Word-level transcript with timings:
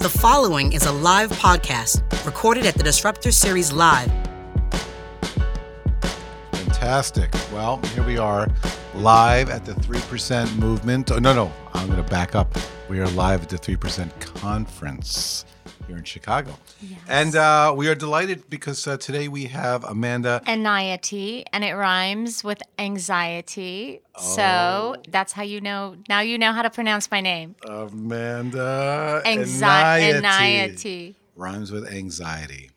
The 0.00 0.08
following 0.08 0.72
is 0.72 0.86
a 0.86 0.92
live 0.92 1.30
podcast 1.30 2.00
recorded 2.24 2.64
at 2.64 2.74
the 2.74 2.82
Disruptor 2.82 3.30
Series 3.30 3.70
Live. 3.70 4.10
Fantastic. 6.52 7.30
Well, 7.52 7.82
here 7.92 8.02
we 8.06 8.16
are 8.16 8.48
live 8.94 9.50
at 9.50 9.66
the 9.66 9.72
3% 9.72 10.56
movement. 10.56 11.10
Oh, 11.10 11.18
no, 11.18 11.34
no, 11.34 11.52
I'm 11.74 11.86
going 11.86 12.02
to 12.02 12.10
back 12.10 12.34
up. 12.34 12.56
We 12.88 12.98
are 13.00 13.08
live 13.08 13.42
at 13.42 13.50
the 13.50 13.58
3% 13.58 14.18
conference 14.20 15.44
here 15.90 15.98
in 15.98 16.04
Chicago. 16.04 16.56
And 17.08 17.34
uh, 17.34 17.74
we 17.76 17.88
are 17.88 17.94
delighted 17.94 18.48
because 18.48 18.86
uh, 18.86 18.96
today 18.96 19.26
we 19.28 19.46
have 19.46 19.84
Amanda. 19.84 20.40
Enayati, 20.46 21.44
and 21.52 21.64
it 21.64 21.74
rhymes 21.74 22.44
with 22.44 22.62
anxiety. 22.78 24.00
Oh. 24.14 24.20
So 24.36 24.96
that's 25.08 25.32
how 25.32 25.42
you 25.42 25.60
know. 25.60 25.96
Now 26.08 26.20
you 26.20 26.38
know 26.38 26.52
how 26.52 26.62
to 26.62 26.70
pronounce 26.70 27.10
my 27.10 27.20
name. 27.20 27.56
Amanda. 27.66 29.22
Anxi- 29.24 29.38
Anxiety. 29.38 30.16
anxiety. 30.16 31.16
Rhymes 31.34 31.72
with 31.72 31.86
anxiety. 31.92 32.69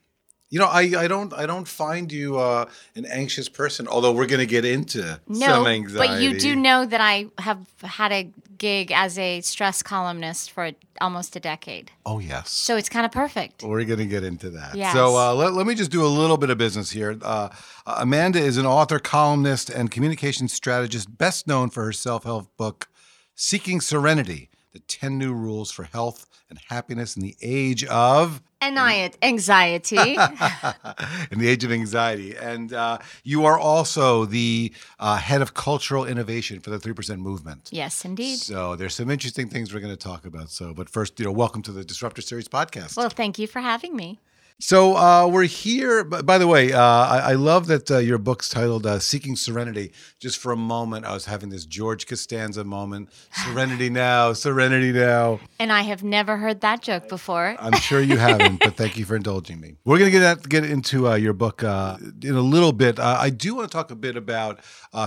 You 0.53 0.59
know, 0.59 0.67
I, 0.67 0.81
I 0.95 1.07
don't 1.07 1.33
I 1.33 1.47
don't 1.47 1.67
find 1.67 2.11
you 2.11 2.37
uh, 2.37 2.65
an 2.95 3.07
anxious 3.07 3.49
person. 3.49 3.87
Although 3.87 4.11
we're 4.11 4.27
going 4.27 4.39
to 4.39 4.45
get 4.45 4.65
into 4.65 5.19
No, 5.27 5.47
some 5.47 5.65
anxiety. 5.65 6.07
but 6.13 6.21
you 6.21 6.37
do 6.37 6.55
know 6.55 6.85
that 6.85 7.01
I 7.01 7.25
have 7.39 7.65
had 7.81 8.11
a 8.11 8.29
gig 8.59 8.91
as 8.91 9.17
a 9.17 9.41
stress 9.41 9.81
columnist 9.81 10.51
for 10.51 10.69
almost 11.01 11.35
a 11.35 11.39
decade. 11.39 11.89
Oh 12.05 12.19
yes. 12.19 12.51
So 12.51 12.77
it's 12.77 12.87
kind 12.87 13.03
of 13.03 13.11
perfect. 13.11 13.63
We're 13.63 13.83
going 13.83 13.97
to 13.97 14.05
get 14.05 14.23
into 14.23 14.51
that. 14.51 14.75
Yes. 14.75 14.93
So 14.93 15.17
uh, 15.17 15.33
let, 15.33 15.53
let 15.53 15.65
me 15.65 15.73
just 15.73 15.89
do 15.89 16.05
a 16.05 16.13
little 16.21 16.37
bit 16.37 16.51
of 16.51 16.59
business 16.59 16.91
here. 16.91 17.17
Uh, 17.23 17.49
Amanda 17.87 18.37
is 18.37 18.57
an 18.57 18.67
author, 18.67 18.99
columnist, 18.99 19.71
and 19.71 19.89
communication 19.89 20.47
strategist, 20.47 21.17
best 21.17 21.47
known 21.47 21.71
for 21.71 21.83
her 21.85 21.91
self 21.91 22.25
help 22.25 22.55
book, 22.57 22.89
Seeking 23.33 23.81
Serenity 23.81 24.51
The 24.73 24.79
10 24.79 25.19
New 25.19 25.33
Rules 25.33 25.69
for 25.69 25.83
Health 25.83 26.25
and 26.49 26.57
Happiness 26.69 27.15
in 27.15 27.21
the 27.21 27.35
Age 27.43 27.83
of. 27.83 28.41
Anxiety. 28.59 29.97
in 31.31 31.37
the 31.37 31.47
age 31.47 31.63
of 31.63 31.71
anxiety. 31.71 32.35
And 32.35 32.73
uh, 32.73 32.97
you 33.23 33.45
are 33.45 33.59
also 33.59 34.25
the 34.25 34.73
uh, 34.99 35.17
head 35.17 35.43
of 35.43 35.53
cultural 35.53 36.05
innovation 36.05 36.59
for 36.59 36.71
the 36.71 36.79
3% 36.79 37.19
movement. 37.19 37.69
yes, 37.71 38.03
indeed. 38.03 38.39
So 38.39 38.75
there's 38.75 38.95
some 38.95 39.11
interesting 39.11 39.47
things 39.47 39.71
we're 39.71 39.79
going 39.79 39.95
to 39.95 39.97
talk 39.97 40.25
about. 40.25 40.49
So, 40.49 40.73
but 40.73 40.89
first, 40.89 41.19
you 41.19 41.25
know, 41.25 41.31
welcome 41.31 41.61
to 41.63 41.71
the 41.71 41.83
Disruptor 41.83 42.23
Series 42.23 42.47
podcast. 42.47 42.97
Well, 42.97 43.09
thank 43.09 43.37
you 43.37 43.45
for 43.45 43.59
having 43.59 43.95
me. 43.95 44.21
So 44.65 44.95
uh, 44.95 45.27
we're 45.27 45.43
here. 45.43 46.05
By 46.05 46.37
the 46.37 46.47
way, 46.47 46.71
uh, 46.71 46.79
I, 46.81 47.31
I 47.31 47.33
love 47.33 47.67
that 47.67 47.91
uh, 47.91 47.97
your 47.97 48.17
book's 48.17 48.47
titled 48.47 48.85
uh, 48.85 48.97
"Seeking 48.99 49.35
Serenity." 49.35 49.91
Just 50.19 50.37
for 50.37 50.53
a 50.53 50.55
moment, 50.55 51.03
I 51.03 51.13
was 51.13 51.25
having 51.25 51.49
this 51.49 51.65
George 51.65 52.07
Costanza 52.07 52.63
moment: 52.63 53.09
"Serenity 53.43 53.89
now, 53.89 54.31
serenity 54.31 54.93
now." 54.93 55.41
And 55.59 55.69
I 55.69 55.81
have 55.81 56.01
never 56.01 56.37
heard 56.37 56.61
that 56.61 56.81
joke 56.81 57.09
before. 57.09 57.57
I'm 57.59 57.73
sure 57.73 57.99
you 57.99 58.15
haven't, 58.15 58.61
but 58.61 58.77
thank 58.77 58.95
you 58.95 59.03
for 59.03 59.17
indulging 59.17 59.59
me. 59.59 59.75
We're 59.83 59.97
going 59.97 60.09
to 60.09 60.17
get 60.17 60.23
at, 60.23 60.47
get 60.47 60.63
into 60.63 61.09
uh, 61.09 61.15
your 61.15 61.33
book 61.33 61.61
uh, 61.61 61.97
in 62.21 62.33
a 62.33 62.41
little 62.41 62.71
bit. 62.71 62.99
Uh, 62.99 63.17
I 63.19 63.31
do 63.31 63.55
want 63.55 63.69
to 63.69 63.75
talk 63.75 63.91
a 63.91 63.97
bit 63.97 64.15
about 64.15 64.61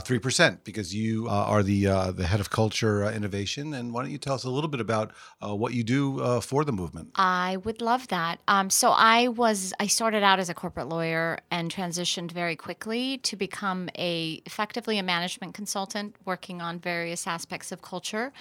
three 0.05 0.19
percent 0.19 0.65
because 0.65 0.95
you 0.95 1.29
uh, 1.29 1.31
are 1.31 1.63
the 1.63 1.87
uh, 1.87 2.13
the 2.13 2.27
head 2.27 2.41
of 2.41 2.51
culture 2.51 3.05
uh, 3.05 3.13
innovation, 3.13 3.73
and 3.73 3.95
why 3.95 4.03
don't 4.03 4.11
you 4.11 4.19
tell 4.19 4.35
us 4.35 4.45
a 4.45 4.51
little 4.51 4.69
bit 4.69 4.81
about 4.81 5.13
uh, 5.41 5.55
what 5.55 5.73
you 5.73 5.83
do 5.83 6.21
uh, 6.21 6.41
for 6.41 6.63
the 6.63 6.73
movement? 6.73 7.13
I 7.15 7.57
would 7.65 7.81
love 7.81 8.09
that. 8.09 8.41
Um, 8.49 8.69
so 8.69 8.91
I 8.91 9.29
was 9.29 9.46
I 9.47 9.87
started 9.87 10.23
out 10.23 10.39
as 10.39 10.49
a 10.49 10.55
corporate 10.55 10.89
lawyer 10.89 11.39
and 11.51 11.71
transitioned 11.71 12.33
very 12.33 12.57
quickly 12.57 13.19
to 13.19 13.37
become 13.37 13.89
a 13.97 14.43
effectively 14.45 14.99
a 14.99 15.03
management 15.03 15.55
consultant 15.55 16.17
working 16.25 16.61
on 16.61 16.79
various 16.81 17.27
aspects 17.27 17.71
of 17.71 17.81
culture. 17.83 18.33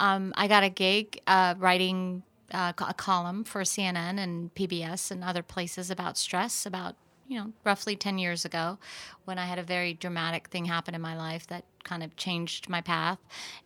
Um, 0.00 0.32
I 0.36 0.48
got 0.48 0.64
a 0.64 0.68
gig 0.68 1.20
uh, 1.26 1.54
writing 1.58 2.22
uh, 2.52 2.72
a 2.78 2.94
column 2.94 3.44
for 3.44 3.62
CNN 3.62 4.18
and 4.18 4.54
PBS 4.54 5.10
and 5.10 5.22
other 5.22 5.42
places 5.42 5.90
about 5.90 6.16
stress 6.16 6.66
about 6.66 6.96
you 7.28 7.38
know 7.38 7.52
roughly 7.64 7.94
10 7.94 8.18
years 8.18 8.44
ago 8.44 8.78
when 9.26 9.38
I 9.38 9.46
had 9.46 9.58
a 9.58 9.62
very 9.62 9.94
dramatic 9.94 10.48
thing 10.48 10.64
happen 10.64 10.94
in 10.94 11.00
my 11.00 11.16
life 11.16 11.46
that 11.48 11.64
kind 11.88 12.02
of 12.02 12.14
changed 12.16 12.68
my 12.68 12.80
path. 12.80 13.18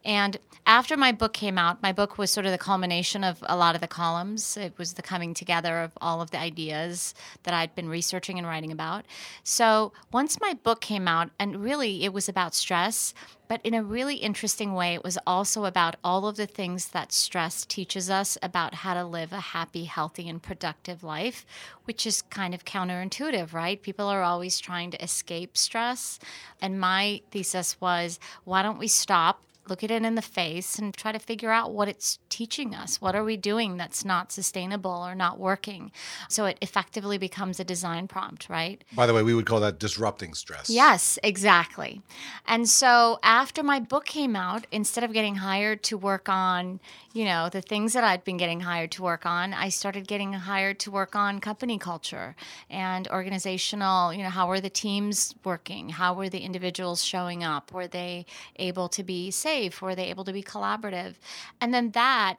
And 0.05 0.37
after 0.65 0.97
my 0.97 1.11
book 1.11 1.33
came 1.33 1.59
out, 1.59 1.83
my 1.83 1.93
book 1.93 2.19
was 2.19 2.31
sort 2.31 2.47
of 2.47 2.53
the 2.53 2.59
culmination 2.59 3.25
of 3.25 3.43
a 3.49 3.57
lot 3.57 3.75
of 3.75 3.81
the 3.81 3.89
columns. 3.89 4.57
It 4.57 4.79
was 4.79 4.93
the 4.93 5.03
coming 5.03 5.35
together 5.35 5.81
of 5.81 5.93
all 6.01 6.21
of 6.21 6.31
the 6.31 6.39
ideas 6.39 7.15
that 7.43 7.53
I'd 7.53 7.75
been 7.75 7.89
researching 7.89 8.39
and 8.39 8.47
writing 8.47 8.71
about. 8.71 9.05
So 9.43 9.93
once 10.13 10.41
my 10.41 10.55
book 10.55 10.81
came 10.81 11.09
out, 11.09 11.31
and 11.39 11.63
really 11.63 12.05
it 12.05 12.13
was 12.13 12.29
about 12.29 12.55
stress, 12.55 13.13
but 13.49 13.61
in 13.65 13.75
a 13.75 13.83
really 13.83 14.15
interesting 14.17 14.73
way, 14.73 14.95
it 14.95 15.05
was 15.05 15.19
also 15.27 15.67
about 15.67 15.97
all 16.03 16.27
of 16.27 16.37
the 16.37 16.47
things 16.47 16.89
that 16.89 17.13
stress 17.13 17.67
teaches 17.67 18.09
us 18.09 18.39
about 18.43 18.77
how 18.77 18.95
to 18.95 19.05
live 19.05 19.31
a 19.31 19.41
happy, 19.41 19.85
healthy, 19.85 20.27
and 20.27 20.43
productive 20.43 21.05
life, 21.05 21.45
which 21.85 22.07
is 22.07 22.23
kind 22.23 22.55
of 22.55 22.65
counterintuitive, 22.65 23.53
right? 23.53 23.83
People 23.83 24.07
are 24.07 24.23
always 24.23 24.59
trying 24.59 24.91
to 24.93 25.05
escape 25.05 25.59
stress. 25.59 26.19
And 26.63 26.81
my 26.81 27.21
thesis 27.31 27.79
was 27.79 28.12
why 28.45 28.63
don't 28.63 28.79
we 28.79 28.89
stop? 28.89 29.43
Look 29.69 29.85
at 29.85 29.91
it 29.93 30.03
in 30.03 30.17
the 30.17 30.23
face 30.23 30.79
and 30.79 30.93
try 30.93 31.13
to 31.13 31.21
figure 31.21 31.51
out 31.51 31.73
what 31.73 31.89
it's 31.89 32.19
teaching 32.29 32.75
us. 32.75 33.01
What 33.01 33.15
are 33.15 33.23
we 33.23 33.37
doing 33.37 33.77
that's 33.77 34.05
not 34.05 34.33
sustainable 34.33 34.91
or 34.91 35.15
not 35.15 35.39
working? 35.39 35.93
So 36.29 36.47
it 36.47 36.59
effectively 36.61 37.17
becomes 37.17 37.61
a 37.61 37.65
design 37.65 38.09
prompt, 38.09 38.49
right? 38.49 38.83
By 38.95 39.07
the 39.07 39.15
way, 39.15 39.23
we 39.23 39.35
would 39.35 39.47
call 39.47 39.61
that 39.61 39.79
disrupting 39.79 40.35
stress. 40.35 40.69
Yes, 40.69 41.17
exactly. 41.23 42.03
And 42.47 42.69
so 42.69 43.21
after 43.23 43.63
my 43.63 43.79
book 43.79 44.05
came 44.05 44.35
out, 44.35 44.67
instead 44.73 45.05
of 45.05 45.13
getting 45.13 45.37
hired 45.37 45.85
to 45.85 45.97
work 45.97 46.29
on, 46.29 46.81
you 47.13 47.25
know, 47.25 47.49
the 47.49 47.63
things 47.63 47.93
that 47.93 48.03
I'd 48.03 48.25
been 48.25 48.39
getting 48.39 48.61
hired 48.61 48.91
to 48.93 49.03
work 49.03 49.25
on, 49.27 49.55
I 49.55 49.69
started 49.69 50.09
getting 50.09 50.33
hired 50.33 50.81
to 50.81 50.91
work 50.91 51.15
on 51.15 51.41
company 51.41 51.79
culture 51.79 52.35
and 52.69 53.07
organizational, 53.09 54.13
you 54.13 54.25
know, 54.25 54.31
how 54.31 54.49
were 54.49 54.61
the 54.61 54.71
teams 54.71 55.35
working? 55.45 55.91
How 55.91 56.15
were 56.15 56.29
the 56.29 56.41
individuals 56.41 57.05
showing 57.05 57.45
up? 57.45 57.71
Were 57.71 57.87
they 57.87 58.27
able 58.57 58.89
to 58.89 59.05
be 59.05 59.31
safe? 59.31 59.52
Were 59.81 59.95
they 59.95 60.07
able 60.11 60.25
to 60.25 60.33
be 60.33 60.43
collaborative? 60.43 61.15
And 61.61 61.73
then 61.75 61.91
that 61.93 62.37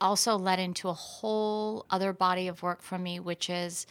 also 0.00 0.36
led 0.36 0.58
into 0.58 0.88
a 0.88 0.92
whole 0.92 1.86
other 1.90 2.12
body 2.12 2.48
of 2.48 2.62
work 2.62 2.82
for 2.82 2.98
me, 2.98 3.20
which 3.20 3.48
is 3.48 3.86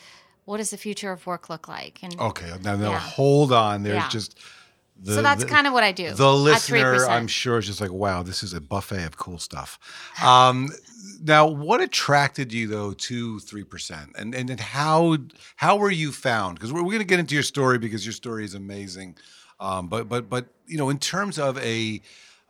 what 0.45 0.57
does 0.57 0.71
the 0.71 0.77
future 0.77 1.11
of 1.11 1.25
work 1.27 1.49
look 1.49 1.67
like? 1.67 1.99
And 2.03 2.19
Okay. 2.19 2.51
Now, 2.61 2.75
now 2.75 2.91
Yeah. 2.91 2.99
hold 2.99 3.51
on. 3.53 3.83
There's 3.83 3.95
Yeah. 3.95 4.09
just. 4.09 4.37
The, 5.03 5.15
so 5.15 5.21
that's 5.21 5.43
the- 5.43 5.49
kind 5.49 5.65
of 5.65 5.73
what 5.73 5.83
I 5.83 5.91
do. 5.91 6.13
The 6.13 6.33
listener, 6.33 6.77
3%. 6.95 7.09
I'm 7.09 7.27
sure, 7.27 7.57
is 7.57 7.65
just 7.65 7.81
like, 7.81 7.91
wow, 7.91 8.21
this 8.21 8.43
is 8.43 8.53
a 8.53 8.61
buffet 8.61 9.03
of 9.05 9.17
cool 9.17 9.39
stuff. 9.39 9.79
Um, 10.21 10.69
now, 11.23 11.47
what 11.47 11.81
attracted 11.81 12.51
you 12.53 12.67
though 12.67 12.93
to 12.93 13.39
three 13.39 13.63
percent, 13.63 14.11
and 14.17 14.35
and 14.35 14.49
then 14.49 14.57
how 14.59 15.17
how 15.55 15.77
were 15.77 15.89
you 15.89 16.11
found? 16.11 16.55
Because 16.55 16.71
we're, 16.73 16.81
we're 16.83 16.91
going 16.91 16.99
to 16.99 17.05
get 17.05 17.19
into 17.19 17.33
your 17.33 17.43
story 17.43 17.77
because 17.79 18.05
your 18.05 18.13
story 18.13 18.43
is 18.45 18.53
amazing. 18.53 19.17
Um, 19.59 19.87
but 19.87 20.07
but 20.09 20.29
but 20.29 20.45
you 20.67 20.77
know, 20.77 20.89
in 20.89 20.99
terms 20.99 21.39
of 21.39 21.57
a 21.59 22.01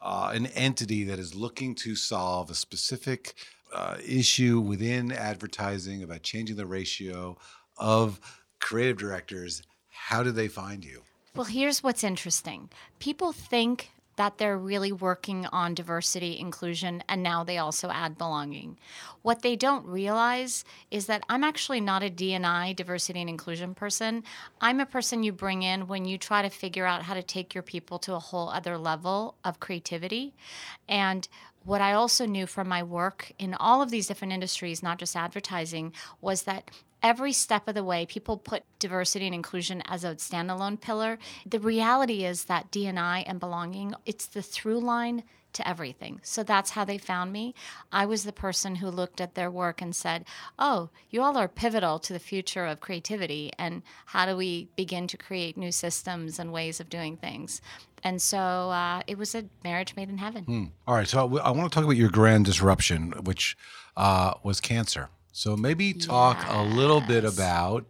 uh, 0.01 0.31
an 0.33 0.47
entity 0.47 1.03
that 1.05 1.19
is 1.19 1.35
looking 1.35 1.75
to 1.75 1.95
solve 1.95 2.49
a 2.49 2.55
specific 2.55 3.33
uh, 3.73 3.97
issue 4.05 4.59
within 4.59 5.11
advertising 5.11 6.03
about 6.03 6.23
changing 6.23 6.55
the 6.55 6.65
ratio 6.65 7.37
of 7.77 8.19
creative 8.59 8.97
directors, 8.97 9.61
how 9.89 10.23
do 10.23 10.31
they 10.31 10.47
find 10.47 10.83
you? 10.83 11.01
Well, 11.35 11.45
here's 11.45 11.81
what's 11.81 12.03
interesting. 12.03 12.69
People 12.99 13.31
think 13.31 13.91
that 14.15 14.37
they're 14.37 14.57
really 14.57 14.91
working 14.91 15.45
on 15.47 15.73
diversity, 15.73 16.37
inclusion, 16.39 17.03
and 17.07 17.23
now 17.23 17.43
they 17.43 17.57
also 17.57 17.89
add 17.89 18.17
belonging. 18.17 18.77
What 19.21 19.41
they 19.41 19.55
don't 19.55 19.85
realize 19.85 20.65
is 20.89 21.05
that 21.05 21.23
I'm 21.29 21.43
actually 21.43 21.81
not 21.81 22.03
a 22.03 22.09
D&I, 22.09 22.73
diversity 22.73 23.21
and 23.21 23.29
inclusion 23.29 23.73
person. 23.73 24.23
I'm 24.59 24.79
a 24.79 24.85
person 24.85 25.23
you 25.23 25.31
bring 25.31 25.63
in 25.63 25.87
when 25.87 26.05
you 26.05 26.17
try 26.17 26.41
to 26.41 26.49
figure 26.49 26.85
out 26.85 27.03
how 27.03 27.13
to 27.13 27.23
take 27.23 27.53
your 27.53 27.63
people 27.63 27.99
to 27.99 28.15
a 28.15 28.19
whole 28.19 28.49
other 28.49 28.77
level 28.77 29.35
of 29.43 29.59
creativity. 29.59 30.33
And 30.87 31.27
what 31.63 31.81
I 31.81 31.93
also 31.93 32.25
knew 32.25 32.47
from 32.47 32.67
my 32.67 32.81
work 32.81 33.31
in 33.37 33.53
all 33.53 33.81
of 33.81 33.91
these 33.91 34.07
different 34.07 34.33
industries, 34.33 34.81
not 34.81 34.97
just 34.97 35.15
advertising, 35.15 35.93
was 36.19 36.43
that 36.43 36.71
every 37.03 37.33
step 37.33 37.67
of 37.67 37.75
the 37.75 37.83
way 37.83 38.05
people 38.05 38.37
put 38.37 38.63
diversity 38.79 39.25
and 39.25 39.35
inclusion 39.35 39.81
as 39.85 40.03
a 40.03 40.15
standalone 40.15 40.79
pillar. 40.79 41.17
The 41.45 41.59
reality 41.59 42.25
is 42.25 42.45
that 42.45 42.71
d&i 42.71 43.19
and 43.19 43.39
belonging 43.39 43.93
it's 44.05 44.25
the 44.25 44.41
through 44.41 44.79
line 44.79 45.23
to 45.53 45.67
everything. 45.67 46.21
So 46.23 46.43
that's 46.43 46.71
how 46.71 46.85
they 46.85 46.97
found 46.97 47.33
me. 47.33 47.53
I 47.91 48.05
was 48.05 48.23
the 48.23 48.31
person 48.31 48.75
who 48.75 48.87
looked 48.89 49.19
at 49.19 49.35
their 49.35 49.51
work 49.51 49.81
and 49.81 49.95
said 49.95 50.25
oh 50.57 50.89
you 51.09 51.21
all 51.21 51.37
are 51.37 51.47
pivotal 51.47 51.99
to 51.99 52.13
the 52.13 52.19
future 52.19 52.65
of 52.65 52.79
creativity 52.79 53.51
and 53.57 53.81
how 54.07 54.25
do 54.25 54.37
we 54.37 54.69
begin 54.75 55.07
to 55.07 55.17
create 55.17 55.57
new 55.57 55.71
systems 55.71 56.39
and 56.39 56.53
ways 56.53 56.79
of 56.79 56.89
doing 56.89 57.17
things? 57.17 57.61
And 58.03 58.21
so 58.21 58.37
uh, 58.39 59.01
it 59.07 59.17
was 59.17 59.35
a 59.35 59.45
marriage 59.63 59.95
made 59.95 60.09
in 60.09 60.17
heaven. 60.17 60.45
All 60.87 60.95
right, 60.95 61.07
so 61.07 61.37
I 61.37 61.51
want 61.51 61.71
to 61.71 61.75
talk 61.75 61.83
about 61.83 61.97
your 61.97 62.09
grand 62.09 62.45
disruption, 62.45 63.11
which 63.23 63.55
uh, 63.95 64.33
was 64.43 64.59
cancer. 64.59 65.09
So 65.31 65.55
maybe 65.55 65.93
talk 65.93 66.45
a 66.49 66.61
little 66.61 67.01
bit 67.01 67.23
about 67.23 67.85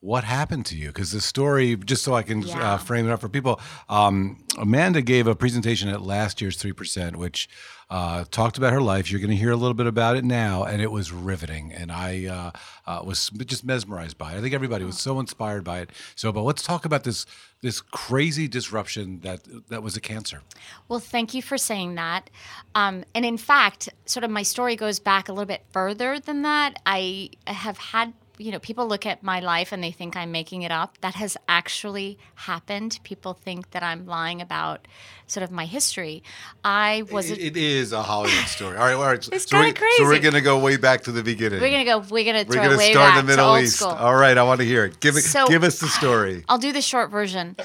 what 0.00 0.24
happened 0.24 0.66
to 0.66 0.76
you? 0.76 0.88
Because 0.88 1.10
the 1.12 1.20
story, 1.20 1.76
just 1.76 2.02
so 2.04 2.14
I 2.14 2.22
can 2.22 2.42
Yeah. 2.42 2.74
uh, 2.74 2.76
frame 2.78 3.08
it 3.08 3.12
up 3.12 3.20
for 3.20 3.28
people, 3.28 3.60
um, 3.88 4.38
Amanda 4.58 5.02
gave 5.02 5.26
a 5.26 5.34
presentation 5.34 5.88
at 5.88 6.02
last 6.02 6.40
year's 6.40 6.56
3%, 6.56 7.16
which 7.16 7.48
uh, 7.88 8.24
talked 8.32 8.58
about 8.58 8.72
her 8.72 8.80
life. 8.80 9.10
You're 9.10 9.20
going 9.20 9.30
to 9.30 9.36
hear 9.36 9.52
a 9.52 9.56
little 9.56 9.74
bit 9.74 9.86
about 9.86 10.16
it 10.16 10.24
now, 10.24 10.64
and 10.64 10.82
it 10.82 10.90
was 10.90 11.12
riveting. 11.12 11.72
And 11.72 11.92
I 11.92 12.26
uh, 12.26 12.50
uh, 12.90 13.02
was 13.04 13.30
just 13.30 13.64
mesmerized 13.64 14.18
by 14.18 14.34
it. 14.34 14.38
I 14.38 14.40
think 14.40 14.54
everybody 14.54 14.84
was 14.84 14.98
so 14.98 15.20
inspired 15.20 15.62
by 15.62 15.80
it. 15.80 15.90
So, 16.16 16.32
but 16.32 16.42
let's 16.42 16.62
talk 16.62 16.84
about 16.84 17.04
this 17.04 17.26
this 17.62 17.80
crazy 17.80 18.48
disruption 18.48 19.20
that 19.20 19.40
that 19.68 19.82
was 19.84 19.96
a 19.96 20.00
cancer. 20.00 20.42
Well, 20.88 20.98
thank 20.98 21.32
you 21.32 21.42
for 21.42 21.56
saying 21.56 21.94
that. 21.94 22.28
Um, 22.74 23.04
and 23.14 23.24
in 23.24 23.38
fact, 23.38 23.88
sort 24.04 24.24
of 24.24 24.30
my 24.30 24.42
story 24.42 24.74
goes 24.76 24.98
back 24.98 25.28
a 25.28 25.32
little 25.32 25.46
bit 25.46 25.64
further 25.72 26.18
than 26.18 26.42
that. 26.42 26.80
I 26.86 27.30
have 27.46 27.78
had, 27.78 28.12
you 28.38 28.52
know, 28.52 28.58
people 28.58 28.86
look 28.86 29.06
at 29.06 29.22
my 29.22 29.40
life 29.40 29.72
and 29.72 29.82
they 29.82 29.90
think 29.90 30.16
I'm 30.16 30.30
making 30.32 30.62
it 30.62 30.70
up. 30.70 30.98
That 31.00 31.14
has 31.14 31.36
actually 31.48 32.18
happened. 32.34 32.98
People 33.04 33.34
think 33.34 33.70
that 33.70 33.82
I'm 33.82 34.06
lying 34.06 34.40
about 34.40 34.86
sort 35.26 35.42
of 35.44 35.50
my 35.50 35.64
history. 35.66 36.22
I 36.64 37.02
was. 37.10 37.30
It- 37.30 37.38
a, 37.38 37.46
it 37.46 37.56
is 37.56 37.92
a 37.92 38.02
Hollywood 38.02 38.46
story. 38.46 38.76
All 38.76 38.84
right, 38.84 38.94
all 38.94 39.02
right. 39.04 39.28
It's 39.32 39.48
so, 39.48 39.56
we're, 39.58 39.64
kinda 39.64 39.80
crazy. 39.80 39.96
so 39.98 40.04
we're 40.04 40.20
going 40.20 40.34
to 40.34 40.40
go 40.40 40.58
way 40.58 40.76
back 40.76 41.02
to 41.04 41.12
the 41.12 41.22
beginning. 41.22 41.60
we're 41.60 41.70
gonna 41.70 41.84
go. 41.84 41.98
We're 41.98 42.24
gonna 42.24 42.44
We're 42.48 42.54
going 42.56 42.70
to 42.70 42.76
way 42.76 42.92
start 42.92 43.10
back 43.12 43.20
in 43.20 43.26
the 43.26 43.32
Middle 43.32 43.58
East. 43.58 43.82
All 43.82 44.14
right, 44.14 44.36
I 44.36 44.42
want 44.42 44.60
to 44.60 44.66
hear 44.66 44.84
it. 44.84 45.00
Give 45.00 45.16
it. 45.16 45.22
So- 45.22 45.46
give 45.46 45.64
us 45.64 45.80
the 45.80 45.88
story. 45.88 46.44
I'll 46.48 46.58
do 46.58 46.72
the 46.72 46.82
short 46.82 47.10
version. 47.10 47.56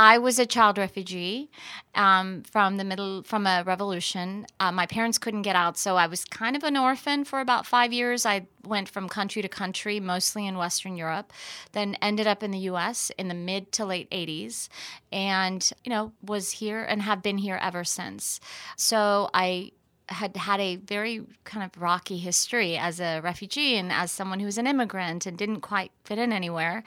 I 0.00 0.18
was 0.18 0.38
a 0.38 0.46
child 0.46 0.78
refugee 0.78 1.50
um, 1.96 2.44
from 2.44 2.76
the 2.76 2.84
middle 2.84 3.24
from 3.24 3.48
a 3.48 3.64
revolution. 3.66 4.46
Uh, 4.60 4.70
my 4.70 4.86
parents 4.86 5.18
couldn't 5.18 5.42
get 5.42 5.56
out, 5.56 5.76
so 5.76 5.96
I 5.96 6.06
was 6.06 6.24
kind 6.24 6.54
of 6.54 6.62
an 6.62 6.76
orphan 6.76 7.24
for 7.24 7.40
about 7.40 7.66
five 7.66 7.92
years. 7.92 8.24
I 8.24 8.46
went 8.64 8.88
from 8.88 9.08
country 9.08 9.42
to 9.42 9.48
country, 9.48 9.98
mostly 9.98 10.46
in 10.46 10.56
Western 10.56 10.96
Europe, 10.96 11.32
then 11.72 11.96
ended 12.00 12.28
up 12.28 12.44
in 12.44 12.52
the 12.52 12.58
U.S. 12.60 13.10
in 13.18 13.26
the 13.26 13.34
mid 13.34 13.72
to 13.72 13.84
late 13.84 14.08
'80s, 14.10 14.68
and 15.10 15.68
you 15.84 15.90
know 15.90 16.12
was 16.22 16.52
here 16.52 16.84
and 16.84 17.02
have 17.02 17.20
been 17.20 17.38
here 17.38 17.58
ever 17.60 17.82
since. 17.82 18.38
So 18.76 19.30
I 19.34 19.72
had 20.10 20.36
had 20.36 20.60
a 20.60 20.76
very 20.76 21.22
kind 21.42 21.64
of 21.64 21.82
rocky 21.82 22.18
history 22.18 22.78
as 22.78 23.00
a 23.00 23.20
refugee 23.20 23.76
and 23.76 23.92
as 23.92 24.12
someone 24.12 24.38
who 24.38 24.46
was 24.46 24.58
an 24.58 24.66
immigrant 24.66 25.26
and 25.26 25.36
didn't 25.36 25.60
quite 25.60 25.90
fit 26.04 26.18
in 26.18 26.32
anywhere. 26.32 26.84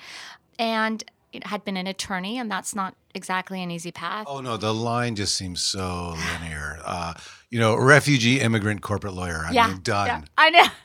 And 0.57 1.03
had 1.43 1.63
been 1.63 1.77
an 1.77 1.87
attorney, 1.87 2.37
and 2.37 2.51
that's 2.51 2.75
not 2.75 2.95
exactly 3.15 3.61
an 3.61 3.71
easy 3.71 3.91
path. 3.91 4.25
Oh 4.27 4.41
no, 4.41 4.57
the 4.57 4.73
line 4.73 5.15
just 5.15 5.35
seems 5.35 5.61
so 5.61 6.15
linear. 6.41 6.79
Uh, 6.83 7.13
you 7.49 7.59
know, 7.59 7.75
refugee, 7.75 8.39
immigrant, 8.39 8.81
corporate 8.81 9.13
lawyer. 9.13 9.43
I 9.45 9.51
mean, 9.51 9.81
done. 9.81 10.07
yeah, 10.07 10.21
I 10.37 10.49
know. 10.49 10.65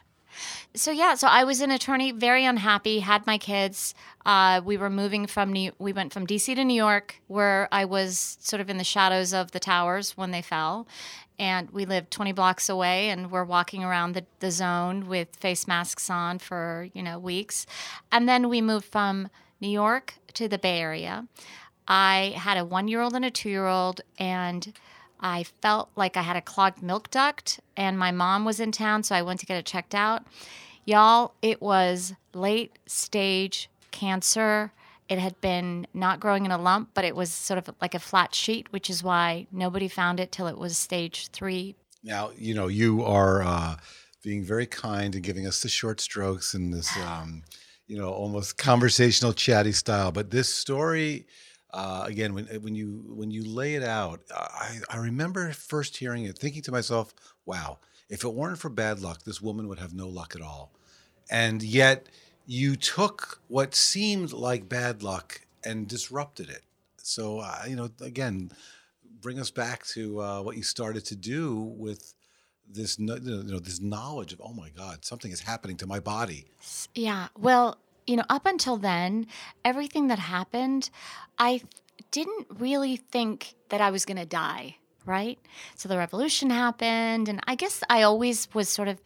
So 0.76 0.90
yeah, 0.90 1.14
so 1.14 1.26
I 1.26 1.44
was 1.44 1.62
an 1.62 1.70
attorney, 1.70 2.12
very 2.12 2.44
unhappy. 2.44 2.98
Had 2.98 3.26
my 3.26 3.38
kids. 3.38 3.94
Uh, 4.26 4.60
we 4.62 4.76
were 4.76 4.90
moving 4.90 5.26
from 5.26 5.50
New. 5.50 5.72
We 5.78 5.94
went 5.94 6.12
from 6.12 6.26
DC 6.26 6.54
to 6.54 6.64
New 6.64 6.75
York, 6.75 7.22
where 7.28 7.66
I 7.72 7.87
was 7.87 8.37
sort 8.43 8.60
of 8.60 8.69
in 8.69 8.76
the 8.76 8.84
shadows 8.84 9.32
of 9.32 9.52
the 9.52 9.58
towers 9.58 10.19
when 10.19 10.32
they 10.32 10.43
fell, 10.43 10.87
and 11.38 11.70
we 11.70 11.87
lived 11.87 12.10
20 12.10 12.32
blocks 12.32 12.69
away. 12.69 13.08
And 13.08 13.31
we're 13.31 13.44
walking 13.44 13.84
around 13.84 14.12
the, 14.12 14.26
the 14.40 14.50
zone 14.50 15.08
with 15.08 15.34
face 15.37 15.66
masks 15.66 16.10
on 16.10 16.38
for 16.38 16.88
you 16.93 17.02
know 17.02 17.19
weeks, 17.19 17.64
and 18.12 18.28
then 18.28 18.50
we 18.50 18.60
moved 18.60 18.84
from 18.84 19.31
New 19.61 19.69
York 19.69 20.14
to 20.35 20.49
the 20.49 20.58
Bay 20.58 20.81
Area. 20.81 21.26
I 21.88 22.35
had 22.37 22.56
a 22.56 22.64
one 22.64 22.88
year 22.88 23.00
old 23.00 23.14
and 23.14 23.25
a 23.25 23.31
two 23.31 23.49
year 23.49 23.67
old, 23.67 24.00
and 24.19 24.73
I 25.20 25.44
felt 25.44 25.91
like 25.97 26.17
I 26.17 26.23
had 26.23 26.37
a 26.37 26.43
clogged 26.43 26.82
milk 26.82 27.11
duct, 27.11 27.61
and 27.76 27.99
my 27.99 28.11
mom 28.11 28.44
was 28.44 28.61
in 28.61 28.73
town, 28.73 29.03
so 29.03 29.14
I 29.14 29.23
went 29.23 29.41
to 29.41 29.47
get 29.47 29.56
it 29.56 29.67
checked 29.67 29.94
out. 29.94 30.25
Y'all, 30.85 31.35
it 31.43 31.61
was 31.61 32.14
late 32.35 32.79
stage 32.87 33.69
cancer. 33.91 34.73
It 35.08 35.19
had 35.19 35.41
been 35.41 35.87
not 35.94 36.20
growing 36.20 36.44
in 36.44 36.50
a 36.50 36.58
lump, 36.58 36.91
but 36.94 37.05
it 37.05 37.14
was 37.14 37.32
sort 37.32 37.58
of 37.58 37.75
like 37.81 37.94
a 37.94 37.99
flat 37.99 38.35
sheet, 38.35 38.73
which 38.73 38.91
is 38.91 39.03
why 39.03 39.47
nobody 39.53 39.88
found 39.88 40.20
it 40.20 40.32
till 40.32 40.47
it 40.49 40.58
was 40.58 40.76
stage 40.76 41.29
three. 41.29 41.76
Now, 42.03 42.31
you 42.37 42.55
know, 42.55 42.69
you 42.69 43.03
are 43.05 43.43
uh, 43.43 43.76
being 44.23 44.44
very 44.44 44.67
kind 44.67 45.14
and 45.14 45.25
giving 45.25 45.47
us 45.47 45.62
the 45.62 45.69
short 45.69 46.00
strokes 46.00 46.55
in 46.55 46.73
this, 46.73 46.97
um, 46.99 47.43
you 47.87 47.99
know, 47.99 48.11
almost 48.11 48.59
conversational, 48.59 49.33
chatty 49.33 49.73
style. 49.73 50.12
But 50.12 50.31
this 50.31 50.53
story, 50.53 51.27
uh, 51.73 52.05
again, 52.06 52.35
when 52.35 52.47
when 52.62 52.75
you 52.75 53.05
when 53.09 53.31
you 53.31 53.44
lay 53.44 53.75
it 53.75 53.83
out, 53.83 54.21
I, 54.35 54.79
I 54.91 54.97
remember 54.99 55.53
first 55.53 55.97
hearing 55.97 56.25
it, 56.25 56.38
thinking 56.38 56.62
to 56.62 56.73
myself, 56.73 57.15
"Wow, 57.44 57.79
if 58.09 58.25
it 58.25 58.35
weren't 58.35 58.59
for 58.59 58.71
bad 58.71 59.00
luck, 59.00 59.23
this 59.25 59.41
woman 59.41 59.69
would 59.69 59.79
have 59.79 59.94
no 59.94 60.09
luck 60.09 60.35
at 60.35 60.43
all." 60.43 60.73
And 61.31 61.62
yet, 61.62 62.09
you 62.47 62.77
took 62.77 63.41
what 63.49 63.75
seemed 63.75 64.32
like 64.32 64.69
bad 64.69 65.03
luck 65.03 65.41
and 65.65 65.89
disrupted 65.89 66.49
it. 66.49 66.62
So, 66.99 67.41
uh, 67.41 67.65
you 67.69 67.77
know, 67.77 67.91
again, 68.00 68.50
bring 69.21 69.39
us 69.41 69.50
back 69.50 69.85
to 69.89 70.21
uh, 70.21 70.43
what 70.43 70.56
you 70.56 70.62
started 70.62 71.05
to 71.06 71.17
do 71.17 71.56
with 71.56 72.15
this, 72.69 72.99
you 72.99 73.07
know, 73.07 73.59
this 73.59 73.81
knowledge 73.81 74.33
of, 74.33 74.41
oh 74.45 74.53
my 74.53 74.71
God, 74.71 75.05
something 75.05 75.31
is 75.31 75.41
happening 75.41 75.77
to 75.79 75.87
my 75.87 76.01
body. 76.01 76.47
Yeah. 76.95 77.29
Well, 77.39 77.79
you 78.07 78.17
know, 78.17 78.25
up 78.29 78.47
until 78.47 78.77
then, 78.77 79.27
everything 79.65 80.09
that 80.09 80.19
happened, 80.19 80.91
I 81.39 81.63
didn't 82.11 82.47
really 82.59 82.97
think 82.97 83.55
that 83.69 83.81
I 83.81 83.91
was 83.91 84.05
going 84.05 84.19
to 84.19 84.27
die, 84.27 84.77
right? 85.05 85.39
So 85.75 85.89
the 85.89 85.99
revolution 85.99 86.51
happened, 86.51 87.29
and 87.29 87.41
I 87.47 87.57
guess 87.57 87.83
I 87.91 88.03
always 88.03 88.49
was 88.55 88.69
sort 88.69 88.89
of, 88.89 89.01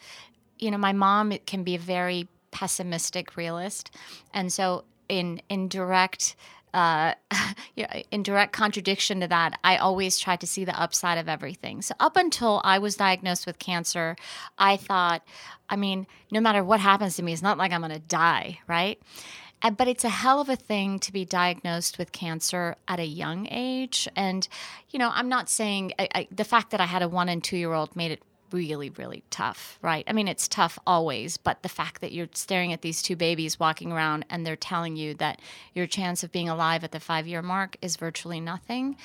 you 0.58 0.70
know, 0.70 0.78
my 0.78 0.92
mom 0.92 1.32
can 1.46 1.64
be 1.64 1.74
a 1.74 1.78
very 1.78 2.28
pessimistic 2.50 3.36
realist, 3.36 3.90
and 4.34 4.52
so 4.52 4.84
in 5.08 5.40
in 5.48 5.68
direct. 5.68 6.36
Uh, 6.72 7.14
in 8.10 8.22
direct 8.22 8.52
contradiction 8.52 9.20
to 9.20 9.28
that, 9.28 9.58
I 9.64 9.76
always 9.76 10.18
tried 10.18 10.40
to 10.40 10.46
see 10.46 10.64
the 10.64 10.80
upside 10.80 11.18
of 11.18 11.28
everything. 11.28 11.82
So, 11.82 11.94
up 11.98 12.16
until 12.16 12.60
I 12.64 12.78
was 12.78 12.96
diagnosed 12.96 13.46
with 13.46 13.58
cancer, 13.58 14.16
I 14.58 14.76
thought, 14.76 15.22
I 15.68 15.76
mean, 15.76 16.06
no 16.30 16.40
matter 16.40 16.62
what 16.62 16.80
happens 16.80 17.16
to 17.16 17.22
me, 17.22 17.32
it's 17.32 17.42
not 17.42 17.58
like 17.58 17.72
I'm 17.72 17.80
going 17.80 17.92
to 17.92 17.98
die, 17.98 18.60
right? 18.66 19.00
Uh, 19.62 19.70
But 19.70 19.88
it's 19.88 20.04
a 20.04 20.08
hell 20.08 20.40
of 20.40 20.48
a 20.48 20.56
thing 20.56 20.98
to 21.00 21.12
be 21.12 21.24
diagnosed 21.24 21.98
with 21.98 22.12
cancer 22.12 22.76
at 22.88 23.00
a 23.00 23.04
young 23.04 23.46
age. 23.50 24.08
And, 24.16 24.46
you 24.90 24.98
know, 24.98 25.10
I'm 25.12 25.28
not 25.28 25.48
saying 25.48 25.92
I, 25.98 26.08
I, 26.14 26.28
the 26.30 26.44
fact 26.44 26.70
that 26.70 26.80
I 26.80 26.86
had 26.86 27.02
a 27.02 27.08
one 27.08 27.28
and 27.28 27.42
two 27.42 27.56
year 27.56 27.72
old 27.72 27.94
made 27.96 28.10
it 28.10 28.22
really, 28.52 28.90
really 28.90 29.22
tough, 29.30 29.78
right? 29.82 30.04
I 30.06 30.12
mean, 30.12 30.28
it's 30.28 30.48
tough 30.48 30.78
always, 30.86 31.36
but 31.36 31.62
the 31.62 31.68
fact 31.68 32.00
that 32.00 32.12
you're 32.12 32.28
staring 32.32 32.72
at 32.72 32.82
these 32.82 33.02
two 33.02 33.16
babies 33.16 33.60
walking 33.60 33.92
around 33.92 34.24
and 34.30 34.44
they're 34.44 34.56
telling 34.56 34.96
you 34.96 35.14
that 35.14 35.40
your 35.74 35.86
chance 35.86 36.22
of 36.22 36.32
being 36.32 36.48
alive 36.48 36.84
at 36.84 36.92
the 36.92 37.00
five 37.00 37.26
year 37.26 37.42
mark 37.42 37.76
is 37.82 37.96
virtually 37.96 38.40
nothing. 38.40 38.96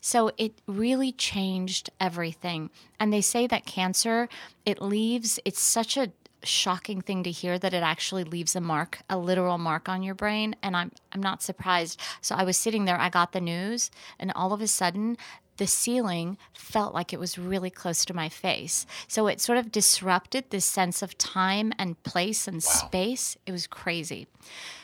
So 0.00 0.30
it 0.36 0.54
really 0.66 1.12
changed 1.12 1.90
everything. 2.00 2.70
And 2.98 3.12
they 3.12 3.20
say 3.20 3.46
that 3.46 3.66
cancer, 3.66 4.28
it 4.64 4.80
leaves, 4.80 5.38
it's 5.44 5.60
such 5.60 5.96
a 5.96 6.12
shocking 6.44 7.00
thing 7.00 7.22
to 7.22 7.30
hear 7.30 7.58
that 7.58 7.74
it 7.74 7.82
actually 7.82 8.24
leaves 8.24 8.54
a 8.54 8.60
mark, 8.60 9.00
a 9.08 9.18
literal 9.18 9.58
mark 9.58 9.88
on 9.88 10.02
your 10.02 10.14
brain. 10.14 10.54
And 10.62 10.76
I'm 10.76 10.92
I'm 11.12 11.22
not 11.22 11.42
surprised. 11.42 12.00
So 12.20 12.34
I 12.34 12.44
was 12.44 12.56
sitting 12.56 12.84
there, 12.84 12.98
I 12.98 13.08
got 13.08 13.32
the 13.32 13.40
news, 13.40 13.90
and 14.18 14.32
all 14.34 14.52
of 14.52 14.60
a 14.60 14.66
sudden 14.66 15.16
the 15.56 15.66
ceiling 15.66 16.36
felt 16.52 16.94
like 16.94 17.12
it 17.12 17.20
was 17.20 17.38
really 17.38 17.70
close 17.70 18.04
to 18.04 18.14
my 18.14 18.28
face. 18.28 18.86
So 19.08 19.26
it 19.26 19.40
sort 19.40 19.58
of 19.58 19.70
disrupted 19.70 20.50
this 20.50 20.64
sense 20.64 21.02
of 21.02 21.16
time 21.18 21.72
and 21.78 22.02
place 22.02 22.48
and 22.48 22.62
space. 22.62 23.36
It 23.46 23.52
was 23.52 23.66
crazy. 23.66 24.26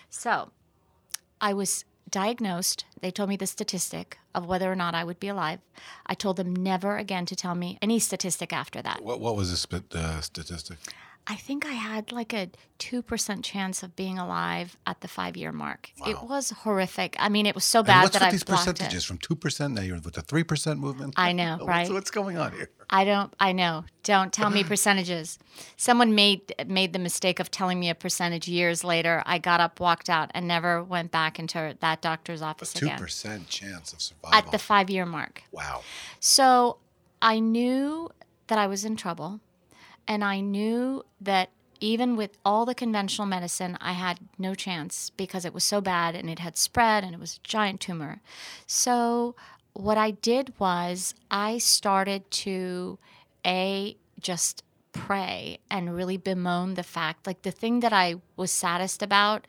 So 0.09 0.50
I 1.41 1.53
was 1.55 1.85
diagnosed. 2.09 2.85
They 3.00 3.11
told 3.11 3.29
me 3.29 3.37
the 3.37 3.47
statistic 3.47 4.19
of 4.35 4.47
whether 4.47 4.71
or 4.71 4.77
not 4.77 4.95
I 4.95 5.05
would 5.05 5.21
be 5.21 5.29
alive. 5.29 5.61
I 6.07 6.15
told 6.15 6.37
them 6.37 6.55
never 6.55 6.97
again 6.97 7.27
to 7.27 7.37
tell 7.37 7.55
me 7.55 7.79
any 7.81 7.99
statistic 7.99 8.53
after 8.53 8.83
that. 8.83 9.03
What, 9.03 9.21
what 9.21 9.37
was 9.37 9.67
the 9.67 9.83
uh, 9.95 10.21
statistic? 10.21 10.79
I 11.31 11.37
think 11.37 11.65
I 11.65 11.73
had 11.75 12.11
like 12.11 12.33
a 12.33 12.51
2% 12.81 13.45
chance 13.45 13.85
of 13.85 13.95
being 13.95 14.19
alive 14.19 14.77
at 14.85 15.01
the 15.01 15.07
five 15.07 15.37
year 15.37 15.53
mark. 15.53 15.91
It 16.05 16.21
was 16.25 16.51
horrific. 16.51 17.15
I 17.21 17.29
mean, 17.29 17.47
it 17.47 17.55
was 17.55 17.63
so 17.63 17.79
And 17.81 17.87
bad 17.87 18.03
what's 18.03 18.15
that 18.15 18.23
with 18.23 18.29
I 18.29 18.31
these 18.33 18.43
percentages 18.43 19.05
it. 19.05 19.07
from 19.07 19.19
2%? 19.19 19.73
Now 19.75 19.83
you're 19.83 20.01
with 20.01 20.15
the 20.15 20.23
3% 20.23 20.79
movement? 20.79 21.15
I 21.17 21.31
know, 21.33 21.53
What's- 21.59 21.69
right? 21.69 21.91
What's 21.93 22.11
going 22.11 22.37
on 22.37 22.51
here? 22.53 22.69
I 22.93 23.05
don't, 23.05 23.33
I 23.39 23.53
know. 23.53 23.85
Don't 24.03 24.33
tell 24.33 24.51
me 24.51 24.65
percentages. 24.75 25.39
Someone 25.77 26.17
made, 26.17 26.53
made 26.67 26.93
the 26.93 26.99
mistake 26.99 27.39
of 27.39 27.49
telling 27.49 27.79
me 27.79 27.89
a 27.91 27.95
percentage 27.95 28.49
years 28.49 28.83
later. 28.83 29.23
I 29.25 29.39
got 29.39 29.61
up, 29.61 29.79
walked 29.79 30.11
out, 30.11 30.33
and 30.35 30.49
never 30.49 30.83
went 30.83 31.13
back 31.13 31.39
into 31.39 31.77
that 31.79 32.03
doctor's 32.03 32.43
office 32.43 32.75
again. 32.75 32.99
2% 32.99 33.47
chance 33.49 33.93
of 33.93 34.03
survival. 34.03 34.37
At 34.37 34.51
the 34.51 34.59
five 34.59 34.91
year 34.91 35.07
mark. 35.07 35.45
wow. 35.53 35.83
So 36.19 36.79
I 37.23 37.39
knew 37.39 38.11
that 38.49 38.59
I 38.59 38.67
was 38.67 38.85
in 38.85 38.97
trouble. 38.97 39.39
And 40.11 40.25
I 40.25 40.40
knew 40.40 41.05
that 41.21 41.50
even 41.79 42.17
with 42.17 42.37
all 42.45 42.67
the 42.67 42.75
conventional 42.75 43.29
medicine, 43.29 43.79
I 43.81 43.93
had 43.93 44.19
no 44.38 44.57
chance 44.57 45.11
because 45.11 45.45
it 45.45 45.55
was 45.55 45.62
so 45.62 45.81
bad 45.81 46.17
and 46.17 46.29
it 46.29 46.40
had 46.40 46.57
spread 46.57 47.05
and 47.05 47.14
it 47.14 47.21
was 47.21 47.37
a 47.37 47.47
giant 47.47 47.81
tumor. 47.81 48.21
So 48.67 49.37
what 49.73 49.99
I 49.99 50.11
did 50.11 50.52
was 50.59 51.14
I 51.31 51.59
started 51.59 52.29
to 52.33 52.99
a 53.47 53.97
just 54.19 54.64
pray 54.90 55.59
and 55.71 55.95
really 55.95 56.17
bemoan 56.17 56.75
the 56.75 56.83
fact 56.83 57.25
like 57.25 57.43
the 57.43 57.52
thing 57.52 57.79
that 57.79 57.93
I 57.93 58.17
was 58.37 58.50
saddest 58.50 59.05
about 59.05 59.47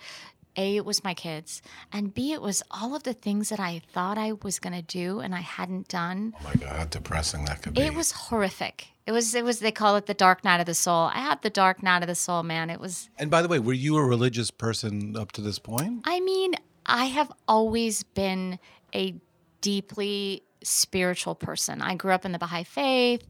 A, 0.55 0.75
it 0.77 0.85
was 0.85 1.03
my 1.03 1.15
kids, 1.15 1.63
and 1.91 2.13
B, 2.13 2.33
it 2.33 2.41
was 2.41 2.61
all 2.69 2.95
of 2.95 3.01
the 3.01 3.13
things 3.13 3.49
that 3.49 3.59
I 3.59 3.81
thought 3.91 4.19
I 4.19 4.33
was 4.43 4.59
going 4.59 4.75
to 4.75 4.83
do 4.83 5.21
and 5.21 5.33
I 5.33 5.41
hadn't 5.41 5.87
done. 5.87 6.35
Oh 6.39 6.43
my 6.43 6.53
God, 6.53 6.75
how 6.75 6.85
depressing 6.85 7.45
that 7.45 7.63
could 7.63 7.73
be. 7.73 7.81
It 7.81 7.95
was 7.95 8.11
horrific. 8.11 8.90
It 9.05 9.11
was, 9.11 9.33
it 9.33 9.43
was, 9.43 9.59
they 9.59 9.71
call 9.71 9.95
it 9.95 10.05
the 10.05 10.13
dark 10.13 10.43
night 10.43 10.59
of 10.59 10.65
the 10.65 10.73
soul. 10.73 11.09
I 11.13 11.19
had 11.19 11.41
the 11.41 11.49
dark 11.49 11.81
night 11.81 12.03
of 12.03 12.07
the 12.07 12.15
soul, 12.15 12.43
man. 12.43 12.69
It 12.69 12.79
was, 12.79 13.09
And 13.17 13.31
by 13.31 13.41
the 13.41 13.47
way, 13.47 13.59
were 13.59 13.73
you 13.73 13.97
a 13.97 14.05
religious 14.05 14.51
person 14.51 15.15
up 15.17 15.31
to 15.33 15.41
this 15.41 15.59
point? 15.59 16.01
I 16.05 16.19
mean, 16.19 16.55
I 16.85 17.05
have 17.05 17.31
always 17.47 18.03
been 18.03 18.59
a 18.93 19.15
deeply 19.61 20.43
spiritual 20.63 21.35
person. 21.35 21.81
I 21.81 21.95
grew 21.95 22.11
up 22.11 22.25
in 22.25 22.31
the 22.31 22.39
Baha'i 22.39 22.63
faith, 22.63 23.27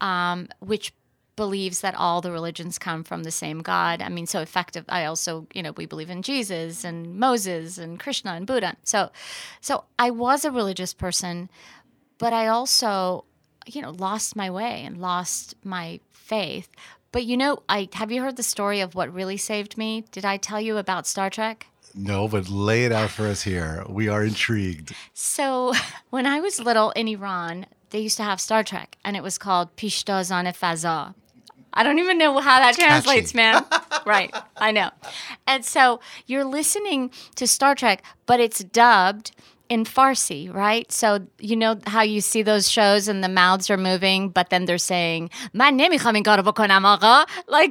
um, 0.00 0.48
which 0.58 0.92
believes 1.36 1.80
that 1.80 1.94
all 1.94 2.20
the 2.20 2.30
religions 2.30 2.78
come 2.78 3.04
from 3.04 3.22
the 3.22 3.30
same 3.30 3.60
God. 3.60 4.02
I 4.02 4.08
mean, 4.08 4.26
so 4.26 4.40
effective. 4.40 4.84
I 4.88 5.06
also, 5.06 5.46
you 5.54 5.62
know, 5.62 5.72
we 5.72 5.86
believe 5.86 6.10
in 6.10 6.22
Jesus 6.22 6.84
and 6.84 7.16
Moses 7.16 7.78
and 7.78 7.98
Krishna 7.98 8.32
and 8.32 8.46
Buddha. 8.46 8.76
So, 8.84 9.10
so 9.60 9.84
I 9.98 10.10
was 10.10 10.44
a 10.44 10.50
religious 10.50 10.92
person, 10.92 11.48
but 12.18 12.32
I 12.32 12.48
also, 12.48 13.24
you 13.66 13.82
know, 13.82 13.90
lost 13.90 14.36
my 14.36 14.50
way 14.50 14.84
and 14.84 14.98
lost 14.98 15.54
my 15.64 16.00
faith. 16.10 16.68
But 17.12 17.24
you 17.24 17.36
know, 17.36 17.62
I 17.68 17.88
have 17.92 18.10
you 18.10 18.22
heard 18.22 18.36
the 18.36 18.42
story 18.42 18.80
of 18.80 18.94
what 18.94 19.12
really 19.12 19.36
saved 19.36 19.76
me? 19.76 20.04
Did 20.12 20.24
I 20.24 20.36
tell 20.36 20.60
you 20.60 20.78
about 20.78 21.06
Star 21.06 21.28
Trek? 21.30 21.66
No, 21.94 22.26
but 22.26 22.48
lay 22.48 22.84
it 22.84 22.92
out 22.92 23.10
for 23.10 23.26
us 23.26 23.42
here. 23.42 23.84
We 23.88 24.08
are 24.08 24.24
intrigued. 24.24 24.94
So, 25.12 25.74
when 26.10 26.26
I 26.26 26.40
was 26.40 26.58
little 26.58 26.90
in 26.92 27.06
Iran, 27.06 27.66
they 27.90 28.00
used 28.00 28.16
to 28.16 28.22
have 28.22 28.40
Star 28.40 28.64
Trek, 28.64 28.96
and 29.04 29.16
it 29.16 29.22
was 29.22 29.36
called 29.36 29.76
Pishtazan 29.76 30.46
Faza. 30.56 31.14
I 31.74 31.82
don't 31.82 31.98
even 31.98 32.18
know 32.18 32.38
how 32.38 32.58
that 32.58 32.74
translates, 32.74 33.32
Catchy. 33.32 33.36
man. 33.36 33.64
right. 34.06 34.34
I 34.56 34.72
know. 34.72 34.90
And 35.46 35.64
so 35.64 36.00
you're 36.26 36.44
listening 36.44 37.10
to 37.36 37.46
Star 37.46 37.74
Trek, 37.74 38.02
but 38.26 38.40
it's 38.40 38.62
dubbed 38.64 39.32
in 39.72 39.84
Farsi, 39.84 40.52
right? 40.52 40.92
So 40.92 41.26
you 41.38 41.56
know 41.56 41.78
how 41.86 42.02
you 42.02 42.20
see 42.20 42.42
those 42.42 42.70
shows 42.70 43.08
and 43.08 43.24
the 43.24 43.28
mouths 43.28 43.70
are 43.70 43.78
moving, 43.78 44.28
but 44.28 44.50
then 44.50 44.66
they're 44.66 44.76
saying, 44.76 45.30
"My 45.54 45.70
name 45.70 45.94
is 45.94 46.04
Like 46.04 46.20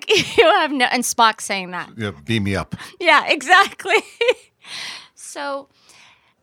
you 0.37 0.45
have 0.45 0.71
no, 0.71 0.85
and 0.85 1.03
Spock 1.03 1.41
saying 1.41 1.69
that. 1.71 1.91
Yeah, 1.95 2.11
beam 2.25 2.45
me 2.45 2.55
up. 2.55 2.75
Yeah, 2.99 3.25
exactly. 3.27 3.97
so 5.13 5.69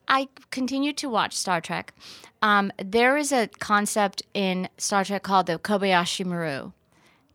I 0.07 0.29
continue 0.53 0.93
to 0.93 1.09
watch 1.09 1.37
Star 1.37 1.61
Trek. 1.61 1.93
Um, 2.41 2.71
there 2.81 3.17
is 3.17 3.33
a 3.33 3.49
concept 3.59 4.23
in 4.35 4.69
Star 4.79 5.05
Trek 5.05 5.25
called 5.25 5.47
the 5.47 5.59
Kobayashi 5.59 6.25
Maru, 6.25 6.73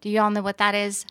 do 0.04 0.10
you 0.10 0.20
all 0.20 0.32
know 0.32 0.42
what 0.42 0.58
that 0.58 0.76
is? 0.76 1.06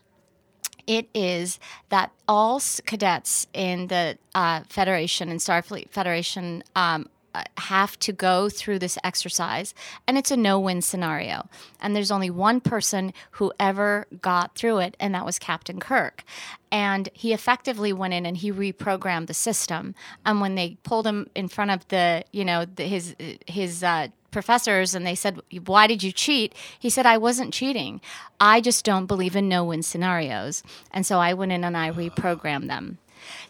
It 0.87 1.09
is 1.15 1.59
that 1.89 2.13
all 2.29 2.61
cadets 2.85 3.47
in 3.55 3.87
the 3.87 4.19
uh, 4.35 4.65
Federation 4.69 5.31
and 5.31 5.41
Starfleet 5.41 5.89
Federation 5.89 6.63
um, 6.77 7.09
uh, 7.35 7.45
have 7.57 7.99
to 8.01 8.13
go 8.13 8.51
through 8.51 8.81
this 8.81 8.99
exercise, 9.03 9.75
and 10.07 10.19
it's 10.19 10.31
a 10.31 10.37
no-win 10.37 10.83
scenario. 10.83 11.49
And 11.81 11.97
there's 11.97 12.11
only 12.11 12.29
one 12.29 12.61
person 12.61 13.15
who 13.31 13.51
ever 13.59 14.07
got 14.21 14.57
through 14.57 14.81
it, 14.81 14.95
and 15.01 15.15
that 15.15 15.25
was 15.25 15.39
Captain 15.39 15.81
Kirk. 15.81 16.23
And 16.71 17.09
he 17.15 17.33
effectively 17.33 17.95
went 17.95 18.13
in 18.13 18.27
and 18.27 18.37
he 18.37 18.53
reprogrammed 18.53 19.27
the 19.27 19.35
system. 19.35 19.95
And 20.27 20.43
when 20.43 20.55
they 20.55 20.77
pulled 20.83 21.07
him 21.07 21.31
in 21.35 21.49
front 21.49 21.71
of 21.71 21.89
the, 21.89 22.25
you 22.31 22.45
know, 22.45 22.67
the, 22.67 22.85
his 22.85 23.17
his 23.47 23.83
uh, 23.83 24.09
professors 24.33 24.95
and 24.95 25.07
they 25.07 25.15
said, 25.15 25.41
Why 25.67 25.87
did 25.87 26.03
you 26.03 26.11
cheat? 26.11 26.55
He 26.79 26.91
said, 26.91 27.07
I 27.07 27.19
wasn't 27.19 27.55
cheating. 27.55 28.01
I 28.41 28.61
just 28.61 28.85
don't 28.85 29.07
believe 29.07 29.37
in 29.37 29.49
no 29.49 29.65
win 29.65 29.83
scenarios. 29.83 30.63
And 30.91 31.07
so 31.07 31.19
I 31.19 31.35
went 31.35 31.53
in 31.53 31.63
and 31.63 31.77
I 31.77 31.91
reprogrammed 31.91 32.67
them. 32.67 32.99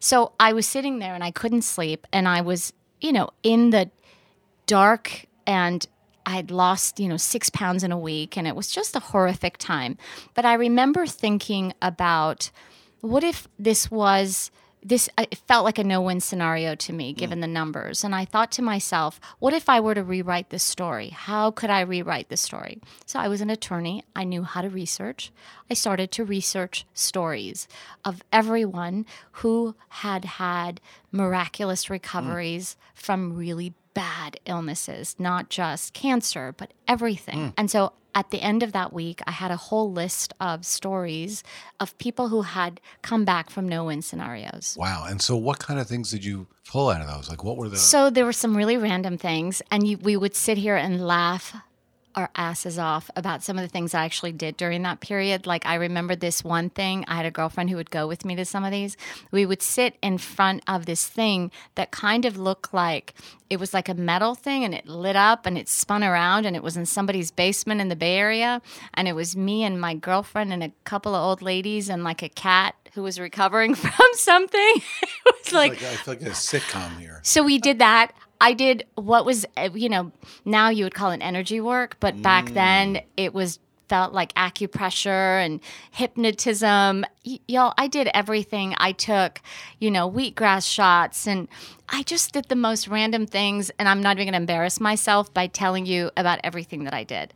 So 0.01 0.33
I 0.39 0.53
was 0.53 0.67
sitting 0.67 0.99
there 0.99 1.15
and 1.15 1.25
I 1.25 1.31
couldn't 1.31 1.63
sleep. 1.63 2.07
And 2.13 2.29
I 2.29 2.43
was, 2.43 2.73
you 3.01 3.13
know, 3.13 3.31
in 3.43 3.71
the 3.71 3.91
dark 4.67 5.27
and 5.47 5.87
I 6.25 6.37
had 6.37 6.51
lost, 6.51 7.01
you 7.01 7.09
know, 7.09 7.17
six 7.17 7.51
pounds 7.51 7.83
in 7.83 7.91
a 7.91 7.99
week. 7.99 8.37
And 8.37 8.47
it 8.47 8.55
was 8.55 8.71
just 8.71 8.95
a 8.95 9.01
horrific 9.01 9.59
time. 9.59 9.97
But 10.35 10.45
I 10.45 10.55
remember 10.55 11.07
thinking 11.07 11.73
about 11.81 12.51
what 13.01 13.25
if 13.25 13.49
this 13.59 13.91
was 13.91 14.51
this 14.83 15.09
it 15.17 15.37
felt 15.47 15.65
like 15.65 15.79
a 15.79 15.85
no-win 15.85 16.21
scenario 16.21 16.75
to 16.75 16.93
me 16.93 17.13
mm. 17.13 17.17
given 17.17 17.41
the 17.41 17.47
numbers. 17.47 18.05
And 18.05 18.15
i 18.15 18.25
thought 18.25 18.51
to 18.53 18.63
myself 18.63 19.21
what 19.39 19.55
if 19.55 19.69
i 19.69 19.81
were 19.81 19.95
to 19.95 20.03
rewrite 20.03 20.51
this 20.51 20.63
story? 20.63 21.09
How 21.11 21.51
could 21.51 21.71
i 21.71 21.81
rewrite 21.81 22.29
this 22.29 22.41
story? 22.41 22.81
So 23.07 23.19
i 23.19 23.29
was 23.29 23.41
an 23.41 23.51
attorney. 23.51 24.05
I 24.15 24.25
knew 24.25 24.43
how 24.43 24.63
to 24.63 24.69
research. 24.69 25.33
I 25.71 25.75
started 25.75 26.11
to 26.13 26.25
research 26.25 26.85
stories 26.95 27.69
of 28.05 28.23
everyone 28.33 29.07
who 29.33 29.75
had 29.89 30.25
had 30.25 30.81
miraculous 31.11 31.87
mm. 31.87 31.91
recoveries 31.91 32.77
from 32.95 33.37
really 33.37 33.75
bad 33.95 34.39
illnesses 34.47 35.17
not 35.19 35.49
just 35.49 35.93
cancer 35.93 36.55
but 36.57 36.73
everything 36.89 37.39
mm. 37.39 37.55
and 37.57 37.71
so 37.71 37.93
at 38.15 38.31
the 38.31 38.43
end 38.43 38.63
of 38.63 38.73
that 38.73 38.93
week, 38.93 39.21
I 39.27 39.31
had 39.31 39.51
a 39.51 39.57
whole 39.57 39.91
list 39.91 40.35
of 40.41 40.65
stories 40.65 41.43
of 41.81 41.97
people 41.99 42.29
who 42.29 42.43
had 42.43 42.81
come 43.01 43.25
back 43.25 43.51
from 43.51 43.69
no 43.69 43.85
win 43.85 44.03
scenarios. 44.03 44.77
Wow. 44.79 45.07
And 45.09 45.21
so, 45.21 45.37
what 45.37 45.59
kind 45.59 45.81
of 45.81 45.87
things 45.87 46.11
did 46.11 46.25
you 46.25 46.47
pull 46.69 46.91
out 46.91 47.01
of 47.01 47.07
those? 47.07 47.29
Like, 47.31 47.43
what 47.43 47.57
were 47.57 47.69
the? 47.69 47.77
So 47.77 48.11
there 48.11 48.25
were 48.25 48.33
some 48.33 48.57
really 48.57 48.77
random 48.77 49.17
things, 49.19 49.63
and 49.71 49.87
you, 49.87 49.99
we 49.99 50.17
would 50.17 50.35
sit 50.35 50.59
here 50.59 50.77
and 50.77 51.07
laugh 51.07 51.57
our 52.15 52.31
asses 52.35 52.79
off 52.79 53.11
about 53.17 53.43
some 53.43 53.59
of 53.59 53.63
the 53.63 53.69
things 53.69 53.95
I 53.95 54.05
actually 54.05 54.33
did 54.33 54.57
during 54.57 54.83
that 54.83 55.01
period. 55.01 55.47
Like 55.47 55.67
I 55.67 55.75
remember 55.77 56.15
this 56.15 56.45
one 56.45 56.71
thing. 56.71 57.05
I 57.09 57.17
had 57.17 57.27
a 57.27 57.31
girlfriend 57.31 57.71
who 57.71 57.77
would 57.77 57.91
go 57.91 58.07
with 58.07 58.25
me 58.25 58.37
to 58.37 58.45
some 58.45 58.65
of 58.65 58.71
these. 58.71 58.97
We 59.31 59.47
would 59.47 59.63
sit 59.63 59.97
in 60.03 60.19
front 60.19 60.63
of 60.67 60.87
this 60.87 61.07
thing 61.07 61.51
that 61.75 61.91
kind 61.91 62.25
of 62.25 62.39
looked 62.39 62.75
like 62.75 63.15
it 63.51 63.61
was 63.61 63.75
like 63.75 63.89
a 63.89 63.95
metal 63.95 64.35
thing 64.35 64.65
and 64.65 64.75
it 64.75 64.87
lit 64.87 65.17
up 65.17 65.45
and 65.45 65.59
it 65.59 65.69
spun 65.69 66.03
around 66.03 66.47
and 66.47 66.57
it 66.57 66.63
was 66.63 66.77
in 66.77 66.87
somebody's 66.87 67.31
basement 67.31 67.81
in 67.81 67.89
the 67.89 67.97
Bay 67.97 68.17
Area. 68.17 68.63
And 68.95 69.07
it 69.09 69.15
was 69.15 69.37
me 69.37 69.63
and 69.65 69.81
my 69.81 69.95
girlfriend 69.95 70.53
and 70.53 70.63
a 70.63 70.73
couple 70.85 71.15
of 71.15 71.23
old 71.23 71.43
ladies 71.43 71.89
and 71.89 72.03
like 72.03 72.23
a 72.23 72.29
cat 72.29 72.75
who 72.95 73.03
was 73.03 73.19
recovering 73.19 73.75
from 73.77 74.09
something. 74.15 74.61
it 75.03 75.35
was 75.45 75.53
like, 75.53 75.73
like, 75.73 75.83
I 75.83 75.97
feel 75.97 76.15
like 76.15 76.23
a 76.23 76.31
sitcom 76.31 76.99
here. 76.99 77.21
so 77.23 77.43
we 77.43 77.59
did 77.59 77.79
that. 77.79 78.13
I 78.41 78.55
did 78.55 78.87
what 78.97 79.25
was, 79.25 79.47
uh, 79.57 79.69
you 79.73 79.89
know, 79.89 80.11
now 80.45 80.69
you 80.69 80.85
would 80.85 80.95
call 80.95 81.13
it 81.13 81.21
energy 81.23 81.61
work, 81.61 81.97
but 82.01 82.21
back 82.23 82.51
then 82.51 83.01
it 83.17 83.33
was 83.33 83.61
felt 83.89 84.15
like 84.15 84.33
acupressure 84.35 85.45
and 85.45 85.61
hypnotism. 85.91 87.05
Y- 87.27 87.41
y'all, 87.47 87.75
I 87.77 87.89
did 87.89 88.09
everything. 88.15 88.75
I 88.79 88.93
took, 88.93 89.41
you 89.81 89.91
know, 89.91 90.11
wheatgrass 90.11 90.67
shots 90.67 91.27
and 91.27 91.47
I 91.89 92.03
just 92.03 92.33
did 92.33 92.49
the 92.49 92.57
most 92.57 92.89
random 92.89 93.27
things. 93.27 93.71
And 93.79 93.89
I'm 93.89 94.03
not 94.03 94.17
even 94.17 94.27
going 94.27 94.33
to 94.33 94.39
embarrass 94.39 94.81
myself 94.81 95.33
by 95.35 95.47
telling 95.47 95.85
you 95.85 96.11
about 96.17 96.41
everything 96.43 96.85
that 96.85 96.95
I 96.95 97.05
did. 97.05 97.35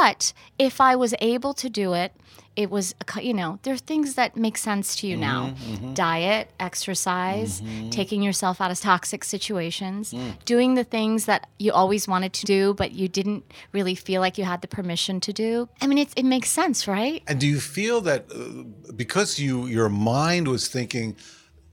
But 0.00 0.34
if 0.58 0.78
I 0.78 0.94
was 0.94 1.14
able 1.20 1.54
to 1.54 1.70
do 1.70 1.94
it, 1.94 2.12
it 2.54 2.70
was, 2.70 2.94
a 3.00 3.22
you 3.22 3.32
know, 3.32 3.58
there 3.62 3.72
are 3.72 3.78
things 3.92 4.14
that 4.14 4.36
make 4.36 4.58
sense 4.58 4.96
to 4.96 5.06
you 5.06 5.14
mm-hmm, 5.14 5.30
now 5.30 5.54
mm-hmm. 5.56 5.94
diet, 5.94 6.50
exercise, 6.60 7.62
mm-hmm. 7.62 7.88
taking 7.88 8.20
yourself 8.22 8.60
out 8.60 8.70
of 8.70 8.78
toxic 8.78 9.24
situations, 9.24 10.12
mm. 10.12 10.44
doing 10.44 10.74
the 10.74 10.84
things 10.84 11.24
that 11.24 11.48
you 11.58 11.72
always 11.72 12.06
wanted 12.06 12.34
to 12.34 12.44
do, 12.44 12.74
but 12.74 12.92
you 12.92 13.08
didn't 13.08 13.44
really 13.72 13.94
feel 13.94 14.20
like 14.20 14.36
you 14.36 14.44
had 14.44 14.60
the 14.60 14.68
permission 14.68 15.18
to 15.20 15.32
do. 15.32 15.68
I 15.80 15.86
mean, 15.86 15.98
it, 15.98 16.08
it 16.14 16.26
makes 16.26 16.50
sense, 16.50 16.86
right? 16.86 17.22
And 17.26 17.40
do 17.40 17.46
you 17.46 17.60
feel 17.60 18.02
that 18.02 18.26
uh, 18.30 18.92
because 18.92 19.38
you 19.38 19.66
your 19.66 19.88
mind 19.88 20.48
was 20.48 20.68
thinking 20.68 21.16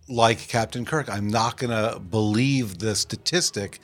like 0.07 0.47
Captain 0.47 0.85
Kirk, 0.85 1.09
I'm 1.09 1.27
not 1.27 1.57
going 1.57 1.71
to 1.71 1.99
believe 1.99 2.79
the 2.79 2.95
statistic. 2.95 3.79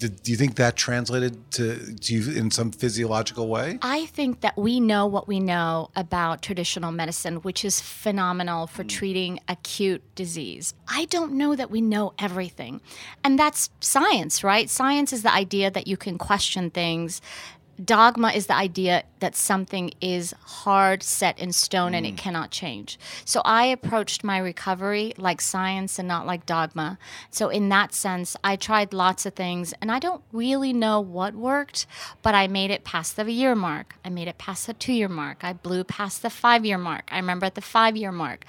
Did, 0.00 0.22
do 0.22 0.32
you 0.32 0.38
think 0.38 0.54
that 0.56 0.76
translated 0.76 1.50
to, 1.52 1.94
to 1.94 2.14
you 2.14 2.32
in 2.32 2.50
some 2.50 2.72
physiological 2.72 3.48
way? 3.48 3.78
I 3.82 4.06
think 4.06 4.40
that 4.40 4.56
we 4.56 4.80
know 4.80 5.06
what 5.06 5.28
we 5.28 5.40
know 5.40 5.90
about 5.94 6.40
traditional 6.40 6.90
medicine, 6.90 7.36
which 7.36 7.66
is 7.66 7.82
phenomenal 7.82 8.66
for 8.66 8.82
mm. 8.82 8.88
treating 8.88 9.40
acute 9.46 10.02
disease. 10.14 10.72
I 10.88 11.04
don't 11.04 11.32
know 11.34 11.54
that 11.54 11.70
we 11.70 11.82
know 11.82 12.14
everything. 12.18 12.80
And 13.22 13.38
that's 13.38 13.68
science, 13.80 14.42
right? 14.42 14.70
Science 14.70 15.12
is 15.12 15.22
the 15.22 15.34
idea 15.34 15.70
that 15.70 15.86
you 15.86 15.98
can 15.98 16.16
question 16.16 16.70
things. 16.70 17.20
Dogma 17.84 18.30
is 18.30 18.46
the 18.46 18.54
idea 18.54 19.04
that 19.20 19.36
something 19.36 19.92
is 20.00 20.34
hard, 20.42 21.02
set 21.02 21.38
in 21.38 21.52
stone, 21.52 21.94
and 21.94 22.06
it 22.06 22.16
cannot 22.16 22.50
change. 22.50 22.98
So 23.24 23.42
I 23.44 23.66
approached 23.66 24.24
my 24.24 24.38
recovery 24.38 25.12
like 25.16 25.40
science 25.40 25.98
and 25.98 26.08
not 26.08 26.26
like 26.26 26.46
dogma. 26.46 26.98
So, 27.30 27.48
in 27.48 27.68
that 27.68 27.94
sense, 27.94 28.36
I 28.42 28.56
tried 28.56 28.92
lots 28.92 29.26
of 29.26 29.34
things, 29.34 29.72
and 29.80 29.90
I 29.90 29.98
don't 29.98 30.22
really 30.32 30.72
know 30.72 31.00
what 31.00 31.34
worked, 31.34 31.86
but 32.22 32.34
I 32.34 32.48
made 32.48 32.70
it 32.70 32.84
past 32.84 33.16
the 33.16 33.30
year 33.30 33.54
mark. 33.54 33.94
I 34.04 34.08
made 34.08 34.28
it 34.28 34.38
past 34.38 34.66
the 34.66 34.74
two 34.74 34.92
year 34.92 35.08
mark. 35.08 35.38
I 35.42 35.52
blew 35.52 35.84
past 35.84 36.22
the 36.22 36.30
five 36.30 36.64
year 36.64 36.78
mark. 36.78 37.08
I 37.12 37.16
remember 37.16 37.46
at 37.46 37.54
the 37.54 37.60
five 37.60 37.96
year 37.96 38.12
mark, 38.12 38.44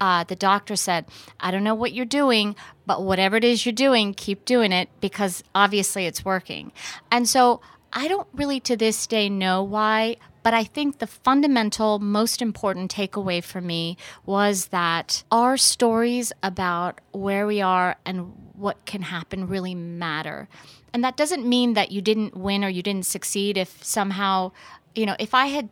uh, 0.00 0.24
the 0.24 0.36
doctor 0.36 0.76
said, 0.76 1.06
I 1.40 1.50
don't 1.50 1.64
know 1.64 1.74
what 1.74 1.92
you're 1.92 2.04
doing, 2.06 2.56
but 2.86 3.02
whatever 3.02 3.36
it 3.36 3.44
is 3.44 3.64
you're 3.64 3.72
doing, 3.72 4.14
keep 4.14 4.44
doing 4.44 4.72
it 4.72 4.88
because 5.00 5.42
obviously 5.54 6.06
it's 6.06 6.24
working. 6.24 6.72
And 7.10 7.28
so, 7.28 7.60
I 7.94 8.08
don't 8.08 8.28
really 8.34 8.60
to 8.60 8.76
this 8.76 9.06
day 9.06 9.28
know 9.28 9.62
why, 9.62 10.16
But 10.44 10.52
I 10.52 10.62
think 10.62 10.98
the 10.98 11.06
fundamental, 11.06 11.98
most 11.98 12.42
important 12.42 12.94
takeaway 12.94 13.42
for 13.42 13.62
me 13.62 13.96
was 14.26 14.66
that 14.66 15.24
our 15.32 15.56
stories 15.56 16.32
about 16.42 17.00
where 17.12 17.46
we 17.46 17.62
are 17.62 17.96
and 18.04 18.34
what 18.54 18.84
can 18.84 19.00
happen 19.00 19.48
really 19.48 19.74
matter. 19.74 20.48
And 20.92 21.02
that 21.02 21.16
doesn't 21.16 21.48
mean 21.48 21.72
that 21.72 21.90
you 21.92 22.02
didn't 22.02 22.36
win 22.36 22.62
or 22.62 22.68
you 22.68 22.82
didn't 22.82 23.06
succeed 23.06 23.56
if 23.56 23.82
somehow, 23.82 24.52
you 24.94 25.06
know, 25.06 25.16
if 25.18 25.32
I 25.32 25.46
had 25.46 25.70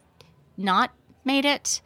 not 0.57 0.91
made 1.23 1.45
it, 1.45 1.83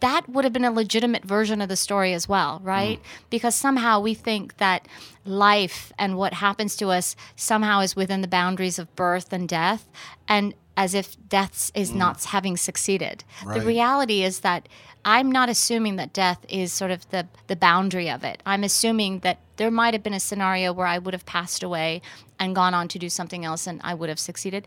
that 0.00 0.28
would 0.28 0.44
have 0.44 0.52
been 0.52 0.64
a 0.64 0.70
legitimate 0.70 1.24
version 1.24 1.60
of 1.60 1.68
the 1.68 1.76
story 1.76 2.12
as 2.12 2.28
well, 2.28 2.60
right? 2.62 2.98
Mm. 2.98 3.04
Because 3.30 3.54
somehow 3.54 4.00
we 4.00 4.14
think 4.14 4.56
that 4.58 4.86
life 5.24 5.92
and 5.98 6.16
what 6.16 6.34
happens 6.34 6.76
to 6.76 6.88
us 6.88 7.16
somehow 7.36 7.80
is 7.80 7.96
within 7.96 8.20
the 8.22 8.28
boundaries 8.28 8.78
of 8.78 8.94
birth 8.96 9.32
and 9.32 9.48
death, 9.48 9.88
and 10.28 10.54
as 10.76 10.94
if 10.94 11.16
death 11.28 11.70
is 11.74 11.90
mm. 11.90 11.96
not 11.96 12.24
having 12.24 12.56
succeeded. 12.56 13.24
Right. 13.44 13.60
The 13.60 13.66
reality 13.66 14.22
is 14.22 14.40
that 14.40 14.68
I'm 15.04 15.30
not 15.30 15.48
assuming 15.48 15.96
that 15.96 16.12
death 16.12 16.44
is 16.48 16.72
sort 16.72 16.90
of 16.90 17.08
the, 17.10 17.26
the 17.46 17.56
boundary 17.56 18.10
of 18.10 18.24
it. 18.24 18.42
I'm 18.44 18.62
assuming 18.62 19.20
that 19.20 19.38
there 19.56 19.70
might 19.70 19.94
have 19.94 20.02
been 20.02 20.14
a 20.14 20.20
scenario 20.20 20.72
where 20.72 20.86
I 20.86 20.98
would 20.98 21.14
have 21.14 21.26
passed 21.26 21.62
away 21.62 22.02
and 22.38 22.54
gone 22.54 22.74
on 22.74 22.88
to 22.88 22.98
do 22.98 23.08
something 23.08 23.44
else 23.44 23.66
and 23.66 23.80
I 23.82 23.94
would 23.94 24.08
have 24.08 24.18
succeeded 24.18 24.66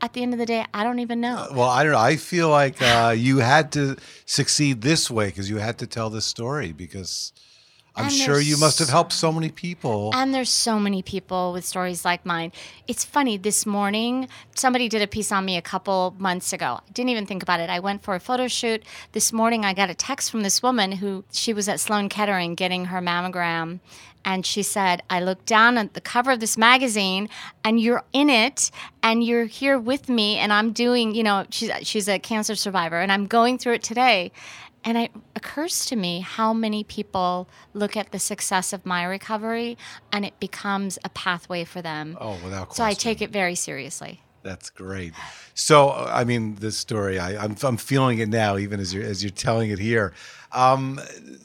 at 0.00 0.12
the 0.12 0.22
end 0.22 0.32
of 0.32 0.38
the 0.38 0.46
day, 0.46 0.64
I 0.72 0.84
don't 0.84 0.98
even 0.98 1.20
know. 1.20 1.36
Uh, 1.36 1.48
well, 1.52 1.68
I 1.68 1.82
don't 1.82 1.92
know. 1.92 1.98
I 1.98 2.16
feel 2.16 2.48
like 2.48 2.80
uh, 2.80 3.14
you 3.16 3.38
had 3.38 3.72
to 3.72 3.96
succeed 4.26 4.80
this 4.82 5.10
way 5.10 5.26
because 5.26 5.48
you 5.50 5.56
had 5.56 5.78
to 5.78 5.86
tell 5.86 6.10
this 6.10 6.26
story 6.26 6.72
because 6.72 7.32
I'm 8.00 8.06
and 8.06 8.14
sure 8.14 8.40
you 8.40 8.56
must 8.56 8.78
have 8.78 8.88
helped 8.88 9.12
so 9.12 9.30
many 9.32 9.50
people. 9.50 10.10
And 10.14 10.34
there's 10.34 10.50
so 10.50 10.78
many 10.78 11.02
people 11.02 11.52
with 11.52 11.64
stories 11.64 12.04
like 12.04 12.24
mine. 12.24 12.52
It's 12.86 13.04
funny, 13.04 13.36
this 13.36 13.66
morning, 13.66 14.28
somebody 14.54 14.88
did 14.88 15.02
a 15.02 15.06
piece 15.06 15.30
on 15.30 15.44
me 15.44 15.56
a 15.56 15.62
couple 15.62 16.14
months 16.18 16.52
ago. 16.52 16.80
I 16.86 16.92
didn't 16.92 17.10
even 17.10 17.26
think 17.26 17.42
about 17.42 17.60
it. 17.60 17.70
I 17.70 17.80
went 17.80 18.02
for 18.02 18.14
a 18.14 18.20
photo 18.20 18.48
shoot. 18.48 18.82
This 19.12 19.32
morning, 19.32 19.64
I 19.64 19.74
got 19.74 19.90
a 19.90 19.94
text 19.94 20.30
from 20.30 20.42
this 20.42 20.62
woman 20.62 20.92
who 20.92 21.24
she 21.32 21.52
was 21.52 21.68
at 21.68 21.80
Sloan 21.80 22.08
Kettering 22.08 22.54
getting 22.54 22.86
her 22.86 23.00
mammogram 23.00 23.80
and 24.24 24.44
she 24.44 24.62
said, 24.62 25.02
I 25.08 25.20
looked 25.20 25.46
down 25.46 25.78
at 25.78 25.94
the 25.94 26.00
cover 26.00 26.30
of 26.30 26.40
this 26.40 26.58
magazine 26.58 27.28
and 27.64 27.80
you're 27.80 28.04
in 28.12 28.28
it 28.28 28.70
and 29.02 29.24
you're 29.24 29.46
here 29.46 29.78
with 29.78 30.08
me 30.08 30.36
and 30.36 30.52
I'm 30.52 30.72
doing, 30.72 31.14
you 31.14 31.22
know, 31.22 31.46
she's 31.50 31.70
she's 31.82 32.08
a 32.08 32.18
cancer 32.18 32.54
survivor 32.54 33.00
and 33.00 33.10
I'm 33.10 33.26
going 33.26 33.58
through 33.58 33.74
it 33.74 33.82
today. 33.82 34.32
And 34.84 34.96
it 34.96 35.10
occurs 35.36 35.84
to 35.86 35.96
me 35.96 36.20
how 36.20 36.52
many 36.52 36.84
people 36.84 37.48
look 37.74 37.96
at 37.96 38.12
the 38.12 38.18
success 38.18 38.72
of 38.72 38.86
my 38.86 39.04
recovery 39.04 39.76
and 40.10 40.24
it 40.24 40.38
becomes 40.40 40.98
a 41.04 41.10
pathway 41.10 41.64
for 41.64 41.82
them. 41.82 42.16
Oh, 42.20 42.38
without 42.42 42.68
question. 42.68 42.74
So 42.76 42.84
I 42.84 42.94
take 42.94 43.20
it 43.20 43.30
very 43.30 43.54
seriously. 43.54 44.22
That's 44.42 44.70
great. 44.70 45.12
So, 45.54 45.90
I 45.90 46.24
mean, 46.24 46.54
this 46.56 46.78
story, 46.78 47.18
I, 47.18 47.32
am 47.32 47.52
I'm, 47.52 47.56
I'm 47.62 47.76
feeling 47.76 48.18
it 48.20 48.28
now, 48.28 48.56
even 48.56 48.80
as 48.80 48.94
you're 48.94 49.04
as 49.04 49.22
you're 49.22 49.30
telling 49.30 49.70
it 49.70 49.78
here. 49.78 50.14
Um, 50.52 51.00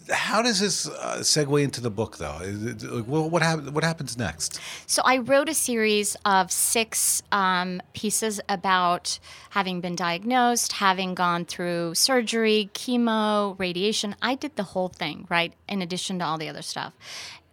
how 0.09 0.41
does 0.41 0.59
this 0.59 0.87
uh, 0.87 1.17
segue 1.19 1.61
into 1.61 1.79
the 1.79 1.91
book, 1.91 2.17
though? 2.17 2.39
It, 2.41 3.05
well, 3.05 3.29
what 3.29 3.43
hap- 3.43 3.65
What 3.65 3.83
happens 3.83 4.17
next? 4.17 4.59
So, 4.87 5.01
I 5.03 5.17
wrote 5.17 5.49
a 5.49 5.53
series 5.53 6.15
of 6.23 6.51
six 6.51 7.21
um, 7.31 7.81
pieces 7.93 8.39
about 8.47 9.19
having 9.49 9.81
been 9.81 9.95
diagnosed, 9.95 10.71
having 10.71 11.15
gone 11.15 11.43
through 11.43 11.95
surgery, 11.95 12.69
chemo, 12.73 13.59
radiation. 13.59 14.15
I 14.21 14.35
did 14.35 14.55
the 14.55 14.63
whole 14.63 14.89
thing, 14.89 15.27
right? 15.29 15.53
In 15.67 15.81
addition 15.81 16.19
to 16.19 16.25
all 16.25 16.37
the 16.37 16.47
other 16.47 16.61
stuff 16.61 16.93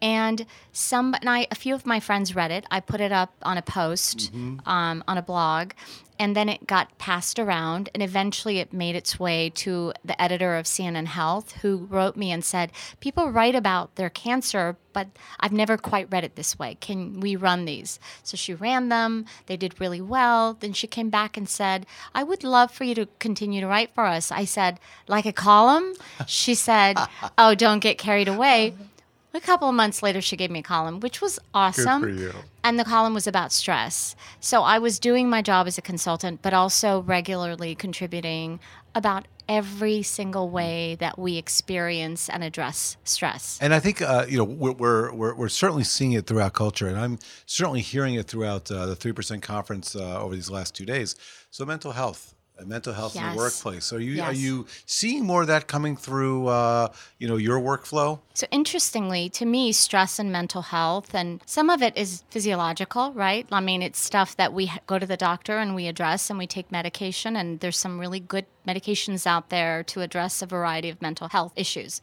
and 0.03 0.45
some 0.73 1.15
and 1.15 1.31
I, 1.31 1.47
a 1.51 1.55
few 1.55 1.75
of 1.75 1.87
my 1.87 2.01
friends 2.01 2.35
read 2.35 2.51
it. 2.51 2.67
I 2.71 2.81
put 2.81 3.01
it 3.01 3.13
up 3.13 3.33
on 3.43 3.57
a 3.57 3.63
post 3.63 4.33
mm-hmm. 4.33 4.69
um, 4.69 5.05
on 5.07 5.17
a 5.17 5.23
blog, 5.23 5.73
and 6.19 6.35
then 6.35 6.49
it 6.49 6.67
got 6.67 6.99
passed 6.99 7.39
around, 7.39 7.89
and 7.95 8.03
eventually 8.03 8.59
it 8.59 8.73
made 8.73 8.97
its 8.97 9.21
way 9.21 9.51
to 9.51 9.93
the 10.05 10.21
editor 10.21 10.57
of 10.57 10.67
CNN 10.67 11.07
Health, 11.07 11.53
who 11.63 11.87
wrote 11.89 12.17
me 12.17 12.33
and 12.33 12.45
said, 12.45 12.73
"People 12.99 13.31
write 13.31 13.55
about 13.55 13.95
their 13.95 14.11
cancer, 14.11 14.77
but 14.93 15.07
I've 15.39 15.53
never 15.53 15.77
quite 15.77 16.11
read 16.11 16.25
it 16.25 16.35
this 16.35 16.59
way. 16.59 16.77
Can 16.81 17.21
we 17.21 17.37
run 17.37 17.65
these?" 17.65 18.01
So 18.25 18.37
she 18.37 18.55
ran 18.55 18.89
them. 18.89 19.25
They 19.47 19.57
did 19.57 19.81
really 19.81 20.01
well. 20.01 20.55
Then 20.55 20.73
she 20.73 20.89
came 20.89 21.11
back 21.11 21.37
and 21.37 21.49
said, 21.49 21.87
"I 22.13 22.25
would 22.25 22.43
love 22.43 22.73
for 22.73 22.83
you 22.83 22.97
to 22.97 23.07
continue 23.21 23.61
to 23.61 23.69
write 23.69 23.95
for 23.95 24.07
us." 24.07 24.33
I 24.33 24.47
said, 24.47 24.81
"Like 25.07 25.27
a 25.27 25.33
column?" 25.33 25.93
she 26.27 26.57
said, 26.57 26.99
"Oh, 27.39 27.55
don't 27.55 27.79
get 27.79 27.99
carried 27.99 28.27
away." 28.27 28.75
A 29.35 29.41
couple 29.41 29.69
of 29.69 29.75
months 29.75 30.03
later, 30.03 30.21
she 30.21 30.37
gave 30.37 30.51
me 30.51 30.59
a 30.59 30.63
column, 30.63 31.01
which 31.01 31.23
was 31.23 31.39
awesome. 31.55 32.33
And 32.63 32.79
the 32.79 32.85
column 32.85 33.15
was 33.15 33.27
about 33.27 33.51
stress. 33.51 34.15
So 34.41 34.63
I 34.63 34.79
was 34.79 34.99
doing 34.99 35.31
my 35.31 35.41
job 35.41 35.67
as 35.67 35.79
a 35.79 35.83
consultant, 35.83 36.43
but 36.43 36.53
also 36.53 37.01
regularly 37.03 37.75
contributing 37.75 38.61
about 38.95 39.27
every 39.49 40.03
single 40.03 40.49
way 40.51 40.97
that 40.97 41.19
we 41.19 41.37
experience 41.37 42.29
and 42.29 42.45
address 42.45 42.97
stress. 43.05 43.59
And 43.61 43.75
I 43.75 43.81
think 43.81 44.03
uh, 44.03 44.27
you 44.29 44.37
know 44.37 44.45
we're, 44.45 45.13
we're 45.13 45.35
we're 45.35 45.49
certainly 45.49 45.85
seeing 45.85 46.13
it 46.13 46.27
throughout 46.27 46.53
culture, 46.53 46.87
and 46.87 46.99
I'm 46.99 47.19
certainly 47.47 47.81
hearing 47.81 48.15
it 48.15 48.27
throughout 48.27 48.71
uh, 48.71 48.87
the 48.87 48.97
three 48.97 49.13
percent 49.13 49.43
conference 49.43 49.97
uh, 49.97 50.23
over 50.23 50.35
these 50.35 50.51
last 50.51 50.75
two 50.75 50.85
days. 50.85 51.17
So 51.51 51.65
mental 51.65 51.93
health 51.93 52.35
mental 52.67 52.93
health 52.93 53.15
yes. 53.15 53.25
in 53.25 53.31
the 53.33 53.37
workplace. 53.37 53.85
So 53.85 53.97
are 53.97 54.01
you 54.01 54.13
yes. 54.13 54.29
are 54.29 54.35
you 54.35 54.67
seeing 54.87 55.25
more 55.25 55.43
of 55.43 55.49
that 55.49 55.67
coming 55.67 55.97
through 55.97 56.47
uh, 56.47 56.89
you 57.19 57.29
know 57.29 57.37
your 57.37 57.61
workflow? 57.61 58.21
So 58.35 58.47
interestingly, 58.51 59.29
to 59.31 59.45
me, 59.45 59.73
stress 59.73 60.19
and 60.19 60.33
mental 60.33 60.63
health, 60.63 61.15
and 61.15 61.41
some 61.47 61.71
of 61.71 61.83
it 61.83 61.97
is 61.97 62.25
physiological, 62.31 63.13
right? 63.13 63.47
I 63.53 63.61
mean, 63.61 63.83
it's 63.83 64.01
stuff 64.01 64.37
that 64.37 64.53
we 64.53 64.73
go 64.87 64.99
to 64.99 65.07
the 65.07 65.17
doctor 65.17 65.59
and 65.59 65.75
we 65.75 65.87
address 65.87 66.31
and 66.31 66.39
we 66.39 66.47
take 66.47 66.73
medication, 66.73 67.37
and 67.37 67.61
there's 67.61 67.79
some 67.79 67.99
really 67.99 68.21
good 68.21 68.47
medications 68.67 69.27
out 69.27 69.51
there 69.51 69.83
to 69.85 70.01
address 70.01 70.43
a 70.43 70.47
variety 70.47 70.89
of 70.89 71.03
mental 71.03 71.29
health 71.29 71.53
issues. 71.57 72.01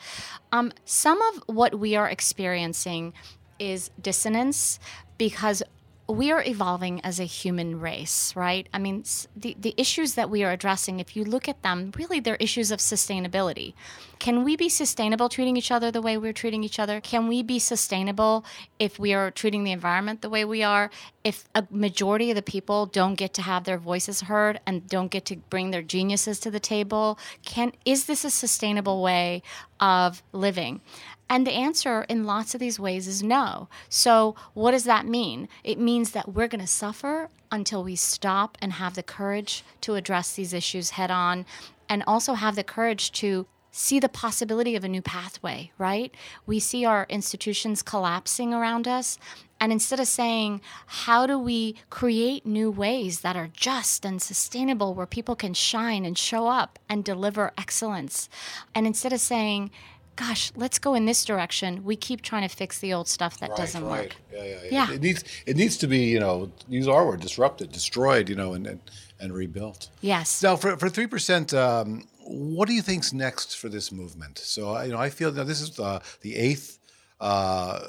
Um, 0.51 0.71
some 0.85 1.21
of 1.21 1.43
what 1.47 1.79
we 1.79 1.95
are 1.95 2.09
experiencing 2.09 3.13
is 3.59 3.91
dissonance 4.01 4.79
because 5.17 5.61
we 6.09 6.31
are 6.31 6.43
evolving 6.43 6.99
as 7.01 7.19
a 7.19 7.23
human 7.23 7.79
race, 7.79 8.35
right? 8.35 8.67
I 8.73 8.79
mean, 8.79 9.03
the, 9.35 9.55
the 9.59 9.75
issues 9.77 10.15
that 10.15 10.29
we 10.29 10.43
are 10.43 10.51
addressing, 10.51 10.99
if 10.99 11.15
you 11.15 11.23
look 11.23 11.47
at 11.47 11.61
them, 11.61 11.91
really 11.95 12.19
they're 12.19 12.35
issues 12.37 12.71
of 12.71 12.79
sustainability. 12.79 13.73
Can 14.17 14.43
we 14.43 14.55
be 14.55 14.69
sustainable 14.69 15.29
treating 15.29 15.55
each 15.55 15.71
other 15.71 15.91
the 15.91 16.01
way 16.01 16.17
we're 16.17 16.33
treating 16.33 16.63
each 16.63 16.79
other? 16.79 16.99
Can 16.99 17.27
we 17.27 17.43
be 17.43 17.59
sustainable 17.59 18.43
if 18.79 18.97
we 18.97 19.13
are 19.13 19.29
treating 19.29 19.63
the 19.63 19.71
environment 19.71 20.21
the 20.21 20.29
way 20.29 20.43
we 20.43 20.63
are? 20.63 20.89
If 21.23 21.47
a 21.53 21.67
majority 21.69 22.31
of 22.31 22.35
the 22.35 22.41
people 22.41 22.87
don't 22.87 23.15
get 23.15 23.33
to 23.35 23.43
have 23.43 23.65
their 23.65 23.77
voices 23.77 24.21
heard 24.21 24.59
and 24.65 24.87
don't 24.89 25.11
get 25.11 25.25
to 25.25 25.37
bring 25.37 25.69
their 25.69 25.83
geniuses 25.83 26.39
to 26.39 26.51
the 26.51 26.59
table, 26.59 27.19
can 27.45 27.71
is 27.85 28.05
this 28.05 28.25
a 28.25 28.31
sustainable 28.31 29.01
way 29.01 29.43
of 29.79 30.23
living? 30.33 30.81
And 31.29 31.45
the 31.45 31.51
answer 31.51 32.03
in 32.09 32.23
lots 32.23 32.53
of 32.53 32.59
these 32.59 32.79
ways 32.79 33.07
is 33.07 33.21
no. 33.21 33.69
So, 33.87 34.35
what 34.53 34.71
does 34.71 34.85
that 34.85 35.05
mean? 35.05 35.47
It 35.63 35.79
means 35.79 36.11
that 36.11 36.33
we're 36.33 36.47
going 36.47 36.61
to 36.61 36.67
suffer 36.67 37.29
until 37.51 37.83
we 37.83 37.95
stop 37.95 38.57
and 38.61 38.73
have 38.73 38.95
the 38.95 39.03
courage 39.03 39.63
to 39.81 39.95
address 39.95 40.33
these 40.33 40.53
issues 40.53 40.91
head 40.91 41.11
on 41.11 41.45
and 41.87 42.03
also 42.05 42.33
have 42.33 42.55
the 42.55 42.63
courage 42.63 43.11
to 43.11 43.47
see 43.71 43.99
the 43.99 44.09
possibility 44.09 44.75
of 44.75 44.83
a 44.83 44.87
new 44.87 45.01
pathway, 45.01 45.71
right? 45.77 46.13
We 46.45 46.59
see 46.59 46.85
our 46.85 47.05
institutions 47.09 47.81
collapsing 47.83 48.53
around 48.53 48.87
us. 48.87 49.17
And 49.59 49.71
instead 49.71 49.99
of 49.99 50.07
saying, 50.07 50.61
how 50.87 51.27
do 51.27 51.37
we 51.37 51.75
create 51.89 52.45
new 52.45 52.71
ways 52.71 53.21
that 53.21 53.35
are 53.35 53.49
just 53.53 54.05
and 54.05 54.21
sustainable 54.21 54.93
where 54.93 55.05
people 55.05 55.35
can 55.35 55.53
shine 55.53 56.05
and 56.05 56.17
show 56.17 56.47
up 56.47 56.79
and 56.89 57.03
deliver 57.03 57.51
excellence? 57.57 58.29
And 58.73 58.87
instead 58.87 59.13
of 59.13 59.19
saying, 59.19 59.71
gosh, 60.19 60.51
let's 60.55 60.79
go 60.79 60.95
in 60.95 61.05
this 61.05 61.23
direction. 61.23 61.83
We 61.85 61.95
keep 61.95 62.21
trying 62.21 62.47
to 62.47 62.53
fix 62.53 62.79
the 62.79 62.93
old 62.93 63.07
stuff 63.07 63.39
that 63.39 63.51
right, 63.51 63.57
doesn't 63.57 63.85
right. 63.85 64.01
work. 64.01 64.15
Yeah, 64.33 64.43
yeah, 64.43 64.59
yeah, 64.63 64.69
yeah. 64.71 64.93
It 64.93 65.01
needs 65.01 65.23
it 65.45 65.55
needs 65.55 65.77
to 65.77 65.87
be, 65.87 65.99
you 65.99 66.19
know, 66.19 66.51
use 66.67 66.87
our 66.87 67.05
word, 67.05 67.21
disrupted, 67.21 67.71
destroyed, 67.71 68.27
you 68.29 68.35
know, 68.35 68.53
and 68.53 68.67
and, 68.67 68.81
and 69.19 69.33
rebuilt. 69.33 69.89
Yes. 70.01 70.43
Now, 70.43 70.55
for 70.57 70.75
for 70.77 70.89
three 70.89 71.07
percent, 71.07 71.53
um, 71.53 72.07
what 72.19 72.67
do 72.67 72.73
you 72.73 72.81
think's 72.81 73.13
next 73.13 73.57
for 73.57 73.69
this 73.69 73.91
movement? 73.91 74.37
So, 74.39 74.79
you 74.81 74.91
know, 74.91 74.97
I 74.99 75.09
feel 75.09 75.31
now 75.31 75.45
this 75.45 75.61
is 75.61 75.71
the 75.71 76.01
the 76.21 76.35
eighth. 76.35 76.77
Uh, 77.21 77.79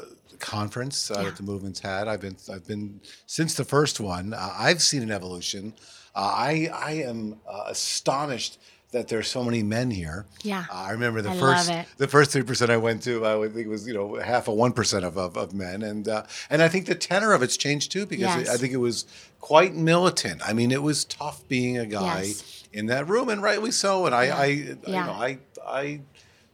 conference 0.41 1.11
uh, 1.11 1.17
yeah. 1.19 1.25
that 1.25 1.37
the 1.37 1.43
movement's 1.43 1.81
had. 1.81 2.09
I've 2.09 2.23
been 2.23 2.37
I've 2.53 2.67
been 2.67 3.01
since 3.27 3.55
the 3.55 3.65
first 3.65 4.01
one. 4.01 4.33
Uh, 4.33 4.55
I've 4.59 4.83
seen 4.83 5.03
an 5.03 5.11
evolution. 5.13 5.75
Uh, 6.15 6.33
I 6.35 6.71
I 6.73 6.93
am 6.93 7.39
uh, 7.47 7.65
astonished 7.69 8.59
that 8.93 9.07
there's 9.09 9.29
so 9.29 9.45
many 9.45 9.63
men 9.63 9.91
here. 9.91 10.27
Yeah, 10.43 10.65
uh, 10.71 10.75
I 10.75 10.91
remember 10.93 11.23
the 11.23 11.31
I 11.31 11.39
first 11.39 11.73
the 11.97 12.09
first 12.09 12.33
three 12.33 12.43
percent 12.43 12.71
I 12.71 12.77
went 12.77 13.03
to. 13.05 13.25
I 13.25 13.41
think 13.49 13.67
it 13.67 13.69
was 13.69 13.87
you 13.87 13.95
know 13.95 14.17
half 14.17 14.49
of 14.49 14.55
one 14.55 14.73
percent 14.73 15.05
of, 15.05 15.17
of, 15.17 15.37
of 15.37 15.55
men, 15.55 15.83
and 15.83 16.09
uh, 16.09 16.25
and 16.49 16.63
I 16.63 16.69
think 16.69 16.87
the 16.87 16.95
tenor 16.95 17.33
of 17.33 17.43
it's 17.43 17.57
changed 17.57 17.93
too 17.93 18.07
because 18.07 18.25
yes. 18.25 18.49
it, 18.49 18.49
I 18.49 18.57
think 18.57 18.73
it 18.73 18.79
was 18.79 19.07
quite 19.41 19.75
militant. 19.75 20.43
I 20.47 20.53
mean, 20.53 20.71
it 20.71 20.83
was 20.83 21.05
tough 21.05 21.47
being 21.49 21.79
a 21.79 21.87
guy 21.87 22.23
yes. 22.23 22.65
in 22.73 22.87
that 22.87 23.09
room, 23.09 23.29
and 23.29 23.43
rightly 23.43 23.71
so. 23.71 24.07
And 24.07 24.15
I, 24.15 24.25
yeah. 24.25 24.37
I 24.37 24.45
yeah. 24.47 24.75
you 24.87 24.93
know, 24.93 25.13
I 25.13 25.39
I 25.67 26.01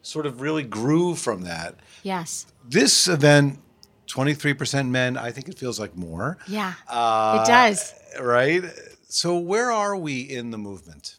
sort 0.03 0.27
of 0.27 0.41
really 0.41 0.63
grew 0.63 1.15
from 1.15 1.43
that. 1.43 1.77
Yes. 2.03 2.47
This 2.65 3.09
event. 3.09 3.61
23% 4.07 4.89
men. 4.89 5.17
I 5.17 5.33
think 5.33 5.49
it 5.49 5.59
feels 5.59 5.81
like 5.81 5.97
more. 5.97 6.39
Yeah. 6.47 6.75
Uh, 6.89 7.43
it 7.43 7.49
does. 7.49 7.93
Right? 8.21 8.63
So, 9.09 9.37
where 9.37 9.73
are 9.73 9.97
we 9.97 10.21
in 10.21 10.53
the 10.53 10.59
movement? 10.59 11.17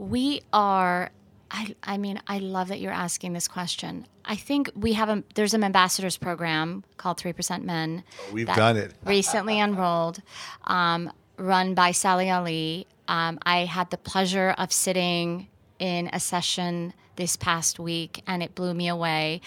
We 0.00 0.40
are. 0.50 1.10
I, 1.50 1.74
I 1.82 1.98
mean, 1.98 2.22
I 2.26 2.38
love 2.38 2.68
that 2.68 2.80
you're 2.80 2.90
asking 2.90 3.34
this 3.34 3.48
question. 3.48 4.06
I 4.24 4.34
think 4.34 4.70
we 4.74 4.94
have 4.94 5.10
a 5.10 5.22
there's 5.34 5.52
an 5.52 5.62
ambassadors 5.62 6.16
program 6.16 6.84
called 6.96 7.18
Three 7.18 7.34
Percent 7.34 7.66
Men. 7.66 8.02
We've 8.32 8.46
done 8.46 8.78
it. 8.78 8.94
recently 9.04 9.60
enrolled, 9.60 10.22
um, 10.64 11.12
run 11.36 11.74
by 11.74 11.90
Sally 11.92 12.30
Ali. 12.30 12.86
Um, 13.08 13.38
I 13.42 13.66
had 13.66 13.90
the 13.90 13.98
pleasure 13.98 14.54
of 14.56 14.72
sitting 14.72 15.48
in 15.78 16.08
a 16.14 16.20
session 16.20 16.94
this 17.16 17.36
past 17.36 17.78
week, 17.78 18.22
and 18.26 18.42
it 18.42 18.54
blew 18.54 18.72
me 18.72 18.88
away. 18.88 19.42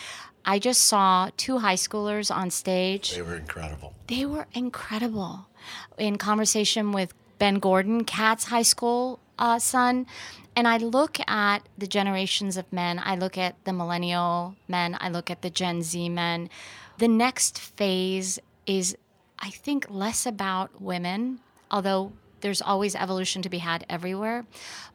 I 0.45 0.59
just 0.59 0.81
saw 0.81 1.29
two 1.35 1.59
high 1.59 1.75
schoolers 1.75 2.29
on 2.33 2.51
stage. 2.51 3.15
They 3.15 3.23
were 3.23 3.37
incredible. 3.37 3.95
They 4.07 4.25
were 4.25 4.45
incredible. 4.53 5.47
In 5.97 6.17
conversation 6.17 6.91
with 6.91 7.13
Ben 7.43 7.55
Gordon, 7.55 8.05
Kat's 8.05 8.45
high 8.45 8.61
school 8.61 9.19
uh, 9.37 9.59
son, 9.59 10.07
and 10.55 10.65
I 10.65 10.77
look 10.77 11.17
at 11.27 11.67
the 11.77 11.87
generations 11.87 12.55
of 12.55 12.71
men. 12.71 13.01
I 13.03 13.17
look 13.17 13.37
at 13.37 13.61
the 13.65 13.73
millennial 13.73 14.55
men. 14.69 14.97
I 15.01 15.09
look 15.09 15.29
at 15.29 15.41
the 15.41 15.49
Gen 15.49 15.81
Z 15.81 16.07
men. 16.07 16.49
The 16.99 17.09
next 17.09 17.59
phase 17.59 18.39
is, 18.65 18.95
I 19.39 19.49
think, 19.49 19.87
less 19.89 20.25
about 20.25 20.81
women, 20.81 21.41
although 21.69 22.13
there's 22.39 22.61
always 22.61 22.95
evolution 22.95 23.41
to 23.41 23.49
be 23.49 23.57
had 23.57 23.85
everywhere. 23.89 24.45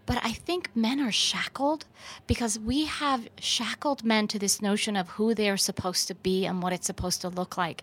But 0.07 0.19
I 0.23 0.33
think 0.33 0.71
men 0.75 1.01
are 1.01 1.13
shackled 1.13 1.85
because 2.27 2.59
we 2.59 2.87
have 2.87 3.29
shackled 3.39 4.05
men 4.05 4.27
to 4.29 4.39
this 4.39 4.63
notion 4.63 4.97
of 4.97 5.11
who 5.11 5.35
they 5.35 5.51
are 5.51 5.59
supposed 5.59 6.09
to 6.09 6.15
be 6.15 6.47
and 6.47 6.63
what 6.63 6.73
it's 6.73 6.87
supposed 6.87 7.21
to 7.21 7.29
look 7.29 7.59
like. 7.59 7.83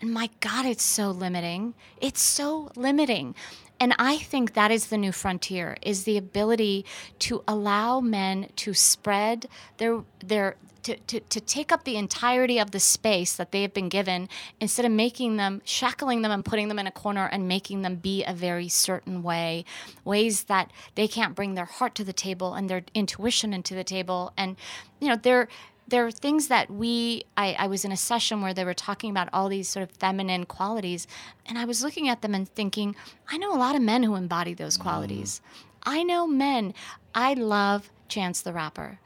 And 0.00 0.10
my 0.10 0.30
God, 0.40 0.64
it's 0.64 0.82
so 0.82 1.10
limiting. 1.10 1.74
It's 2.00 2.22
so 2.22 2.70
limiting. 2.76 3.34
And 3.78 3.94
I 3.98 4.18
think 4.18 4.54
that 4.54 4.70
is 4.70 4.86
the 4.86 4.96
new 4.96 5.12
frontier 5.12 5.76
is 5.82 6.04
the 6.04 6.16
ability 6.16 6.84
to 7.20 7.42
allow 7.46 8.00
men 8.00 8.48
to 8.56 8.72
spread 8.72 9.46
their 9.78 10.02
their 10.24 10.56
to, 10.86 10.96
to, 10.96 11.18
to 11.18 11.40
take 11.40 11.72
up 11.72 11.82
the 11.82 11.96
entirety 11.96 12.60
of 12.60 12.70
the 12.70 12.78
space 12.78 13.34
that 13.34 13.50
they 13.50 13.62
have 13.62 13.74
been 13.74 13.88
given 13.88 14.28
instead 14.60 14.84
of 14.84 14.92
making 14.92 15.36
them, 15.36 15.60
shackling 15.64 16.22
them 16.22 16.30
and 16.30 16.44
putting 16.44 16.68
them 16.68 16.78
in 16.78 16.86
a 16.86 16.92
corner 16.92 17.26
and 17.26 17.48
making 17.48 17.82
them 17.82 17.96
be 17.96 18.22
a 18.22 18.32
very 18.32 18.68
certain 18.68 19.24
way, 19.24 19.64
ways 20.04 20.44
that 20.44 20.70
they 20.94 21.08
can't 21.08 21.34
bring 21.34 21.54
their 21.54 21.64
heart 21.64 21.96
to 21.96 22.04
the 22.04 22.12
table 22.12 22.54
and 22.54 22.70
their 22.70 22.84
intuition 22.94 23.52
into 23.52 23.74
the 23.74 23.82
table. 23.82 24.32
And, 24.36 24.54
you 25.00 25.08
know, 25.08 25.16
they're, 25.16 25.48
there 25.88 26.06
are 26.06 26.10
things 26.10 26.48
that 26.48 26.70
we 26.70 27.24
I, 27.36 27.56
I, 27.58 27.66
was 27.68 27.84
in 27.84 27.92
a 27.92 27.96
session 27.96 28.42
where 28.42 28.52
they 28.52 28.64
were 28.64 28.74
talking 28.74 29.10
about 29.10 29.28
all 29.32 29.48
these 29.48 29.68
sort 29.68 29.88
of 29.88 29.96
feminine 29.96 30.44
qualities 30.44 31.06
and 31.46 31.58
i 31.58 31.64
was 31.64 31.82
looking 31.82 32.08
at 32.08 32.22
them 32.22 32.34
and 32.34 32.48
thinking 32.48 32.96
i 33.30 33.36
know 33.36 33.54
a 33.54 33.58
lot 33.58 33.76
of 33.76 33.82
men 33.82 34.02
who 34.02 34.14
embody 34.14 34.54
those 34.54 34.76
qualities 34.76 35.40
mm. 35.40 35.64
i 35.84 36.02
know 36.02 36.26
men 36.26 36.74
i 37.14 37.34
love 37.34 37.90
chance 38.08 38.40
the 38.40 38.52
rapper 38.52 38.98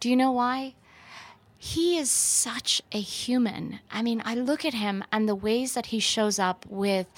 do 0.00 0.08
you 0.08 0.16
know 0.16 0.32
why 0.32 0.74
he 1.60 1.98
is 1.98 2.08
such 2.08 2.80
a 2.92 3.00
human. 3.00 3.80
I 3.90 4.00
mean, 4.00 4.22
I 4.24 4.36
look 4.36 4.64
at 4.64 4.74
him 4.74 5.02
and 5.10 5.28
the 5.28 5.34
ways 5.34 5.74
that 5.74 5.86
he 5.86 5.98
shows 5.98 6.38
up 6.38 6.64
with 6.68 7.08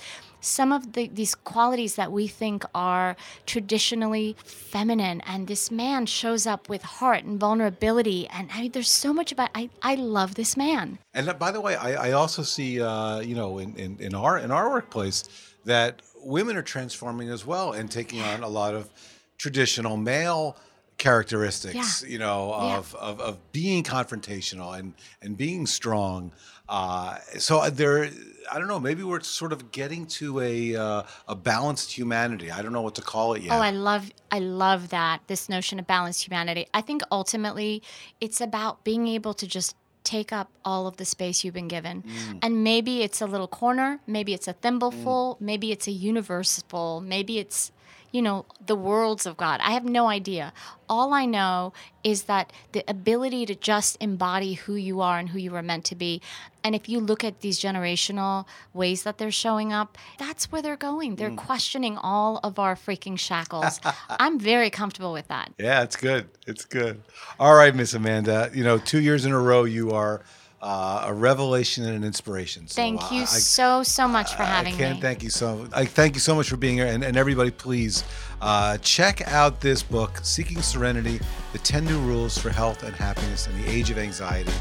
some 0.41 0.73
of 0.73 0.93
the, 0.93 1.09
these 1.09 1.35
qualities 1.35 1.95
that 1.97 2.13
we 2.13 2.27
think 2.27 2.65
are 2.75 3.17
traditionally 3.47 4.37
feminine 4.45 5.21
and 5.23 5.47
this 5.47 5.71
man 5.71 6.07
shows 6.07 6.47
up 6.47 6.69
with 6.69 6.83
heart 6.83 7.25
and 7.25 7.39
vulnerability 7.39 8.29
and 8.29 8.51
I 8.53 8.63
mean, 8.63 8.73
there's 8.73 8.91
so 8.91 9.13
much 9.13 9.33
about 9.33 9.51
I, 9.55 9.71
I 9.83 9.95
love 9.95 10.35
this 10.35 10.57
man. 10.57 10.99
And 11.15 11.29
uh, 11.29 11.35
by 11.35 11.51
the 11.51 11.61
way 11.61 11.77
i, 11.77 12.09
I 12.09 12.13
also 12.13 12.43
see 12.43 12.81
uh, 12.81 13.21
you 13.21 13.35
know 13.35 13.59
in, 13.59 13.75
in, 13.77 13.97
in 14.01 14.15
our 14.15 14.39
in 14.39 14.51
our 14.51 14.71
workplace 14.71 15.25
that 15.65 16.03
women 16.23 16.57
are 16.57 16.63
transforming 16.63 17.29
as 17.29 17.47
well 17.47 17.73
and 17.73 17.91
taking 17.91 18.21
on 18.21 18.43
a 18.43 18.49
lot 18.49 18.75
of 18.75 18.91
traditional 19.39 19.97
male 19.97 20.57
characteristics, 21.01 22.05
yeah. 22.05 22.09
you 22.13 22.19
know, 22.19 22.53
of, 22.53 22.95
yeah. 22.95 23.09
of, 23.09 23.21
of 23.21 23.53
being 23.53 23.83
confrontational 23.83 24.79
and, 24.79 24.93
and 25.23 25.37
being 25.37 25.67
strong. 25.67 26.31
Uh, 26.69 27.17
so 27.39 27.69
there, 27.71 28.11
I 28.53 28.59
don't 28.59 28.69
know, 28.69 28.79
maybe 28.79 29.03
we're 29.03 29.23
sort 29.23 29.53
of 29.53 29.73
getting 29.73 30.07
to 30.19 30.41
a, 30.41 30.77
uh, 30.77 31.03
a 31.27 31.35
balanced 31.35 31.91
humanity. 31.91 32.51
I 32.51 32.61
don't 32.63 32.73
know 32.73 32.83
what 32.83 32.95
to 32.97 33.03
call 33.03 33.33
it 33.33 33.43
yet. 33.43 33.53
Oh, 33.53 33.63
I 33.63 33.71
love, 33.71 34.11
I 34.31 34.41
love 34.41 34.91
that. 34.91 35.23
This 35.27 35.49
notion 35.49 35.81
of 35.81 35.87
balanced 35.87 36.25
humanity. 36.27 36.67
I 36.75 36.83
think 36.83 37.03
ultimately 37.11 37.83
it's 38.21 38.41
about 38.41 38.85
being 38.85 39.09
able 39.09 39.33
to 39.35 39.47
just 39.47 39.75
take 40.05 40.33
up 40.33 40.51
all 40.67 40.87
of 40.87 40.99
the 40.99 41.05
space 41.05 41.45
you've 41.45 41.55
been 41.55 41.69
given. 41.69 42.03
Mm. 42.03 42.39
And 42.43 42.63
maybe 42.63 43.03
it's 43.03 43.21
a 43.23 43.27
little 43.27 43.49
corner, 43.49 44.01
maybe 44.07 44.35
it's 44.35 44.49
a 44.49 44.53
thimbleful, 44.53 45.37
mm. 45.37 45.41
maybe 45.41 45.73
it's 45.73 45.89
a 45.89 45.93
universe 45.93 46.63
full, 46.69 47.01
maybe 47.01 47.39
it's 47.39 47.73
you 48.13 48.23
know, 48.23 48.47
the 48.65 48.75
worlds 48.75 49.27
of 49.27 49.37
God. 49.37 49.61
I 49.63 49.73
have 49.73 49.85
no 49.85 50.09
idea. 50.09 50.53
All 50.89 51.13
I 51.15 51.27
know 51.27 51.73
is 52.03 52.25
that 52.25 52.53
the 52.73 52.83
ability 52.89 53.47
to 53.47 53.55
just 53.55 53.97
embody 54.01 54.55
who 54.55 54.75
you 54.75 55.01
are 55.01 55.19
and 55.19 55.29
who 55.29 55.39
you 55.39 55.53
were 55.53 55.63
meant 55.63 55.85
to 55.87 55.95
be. 55.95 56.21
And 56.65 56.75
if 56.75 56.89
you 56.89 56.99
look 56.99 57.23
at 57.23 57.41
these 57.41 57.61
generational 57.61 58.47
ways 58.75 59.05
that 59.05 59.19
they're 59.19 59.31
showing 59.31 59.73
up, 59.73 59.97
that's 60.19 60.51
where 60.51 60.61
they're 60.61 60.77
going. 60.77 61.17
They're 61.17 61.31
mm. 61.31 61.37
questioning 61.37 61.97
all 61.97 62.41
of 62.43 62.59
our 62.59 62.75
freaking 62.75 63.19
shackles. 63.19 63.81
I'm 64.09 64.39
very 64.39 64.71
comfortable 64.71 65.13
with 65.13 65.29
that. 65.29 65.53
Yeah, 65.59 65.83
it's 65.83 65.97
good. 65.97 66.29
It's 66.47 66.65
good. 66.65 67.03
All 67.39 67.55
right, 67.55 67.75
Miss 67.75 67.95
Amanda. 67.95 68.51
You 68.53 68.65
know, 68.65 68.79
two 68.79 69.01
years 69.01 69.25
in 69.25 69.33
a 69.33 69.39
row, 69.39 69.65
you 69.65 69.93
are 69.93 70.23
uh, 70.63 71.05
a 71.07 71.15
revelation 71.15 71.85
and 71.85 71.95
an 71.95 72.05
inspiration. 72.05 72.67
So, 72.67 72.77
thank 72.77 73.01
you 73.11 73.23
I, 73.23 73.25
so 73.25 73.83
so 73.83 74.07
much 74.07 74.35
for 74.35 74.43
having 74.43 74.77
me. 74.77 74.79
I 74.79 74.83
can't 74.83 74.97
me. 74.97 75.03
thank 75.03 75.23
you 75.23 75.31
so. 75.31 75.67
I 75.73 75.87
thank 75.87 76.15
you 76.15 76.21
so 76.21 76.35
much 76.35 76.51
for 76.51 76.57
being 76.57 76.77
here, 76.77 76.87
and, 76.87 77.03
and 77.03 77.17
everybody, 77.17 77.51
please 77.51 78.05
uh, 78.43 78.77
check 78.79 79.27
out 79.29 79.61
this 79.61 79.83
book, 79.83 80.21
"Seeking 80.23 80.61
Serenity: 80.61 81.21
The 81.53 81.59
Ten 81.59 81.85
New 81.85 82.01
Rules 82.01 82.37
for 82.37 82.51
Health 82.51 82.83
and 82.83 82.95
Happiness 82.95 83.47
in 83.47 83.61
the 83.63 83.69
Age 83.69 83.91
of 83.91 83.99
Anxiety." 83.99 84.53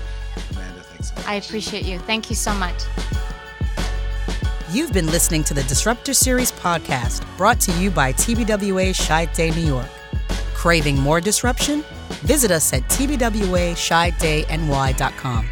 Amanda, 0.52 0.82
thanks. 0.82 1.10
So 1.10 1.16
I 1.28 1.36
appreciate 1.36 1.86
you. 1.86 2.00
Thank 2.00 2.30
you 2.30 2.36
so 2.36 2.54
much. 2.54 2.84
You've 4.72 4.94
been 4.94 5.08
listening 5.08 5.44
to 5.46 5.56
the 5.56 5.64
Disruptor 5.64 6.14
Series 6.14 6.52
podcast, 6.52 7.26
brought 7.38 7.60
to 7.62 7.72
you 7.74 7.90
by 7.90 8.14
TBWA 8.14 8.92
Chiat 8.92 9.56
New 9.56 9.66
York. 9.66 9.90
Craving 10.54 11.00
more 11.00 11.20
disruption? 11.20 11.84
Visit 12.22 12.52
us 12.52 12.72
at 12.74 12.84
tbwachiatdayny.com. 12.84 15.50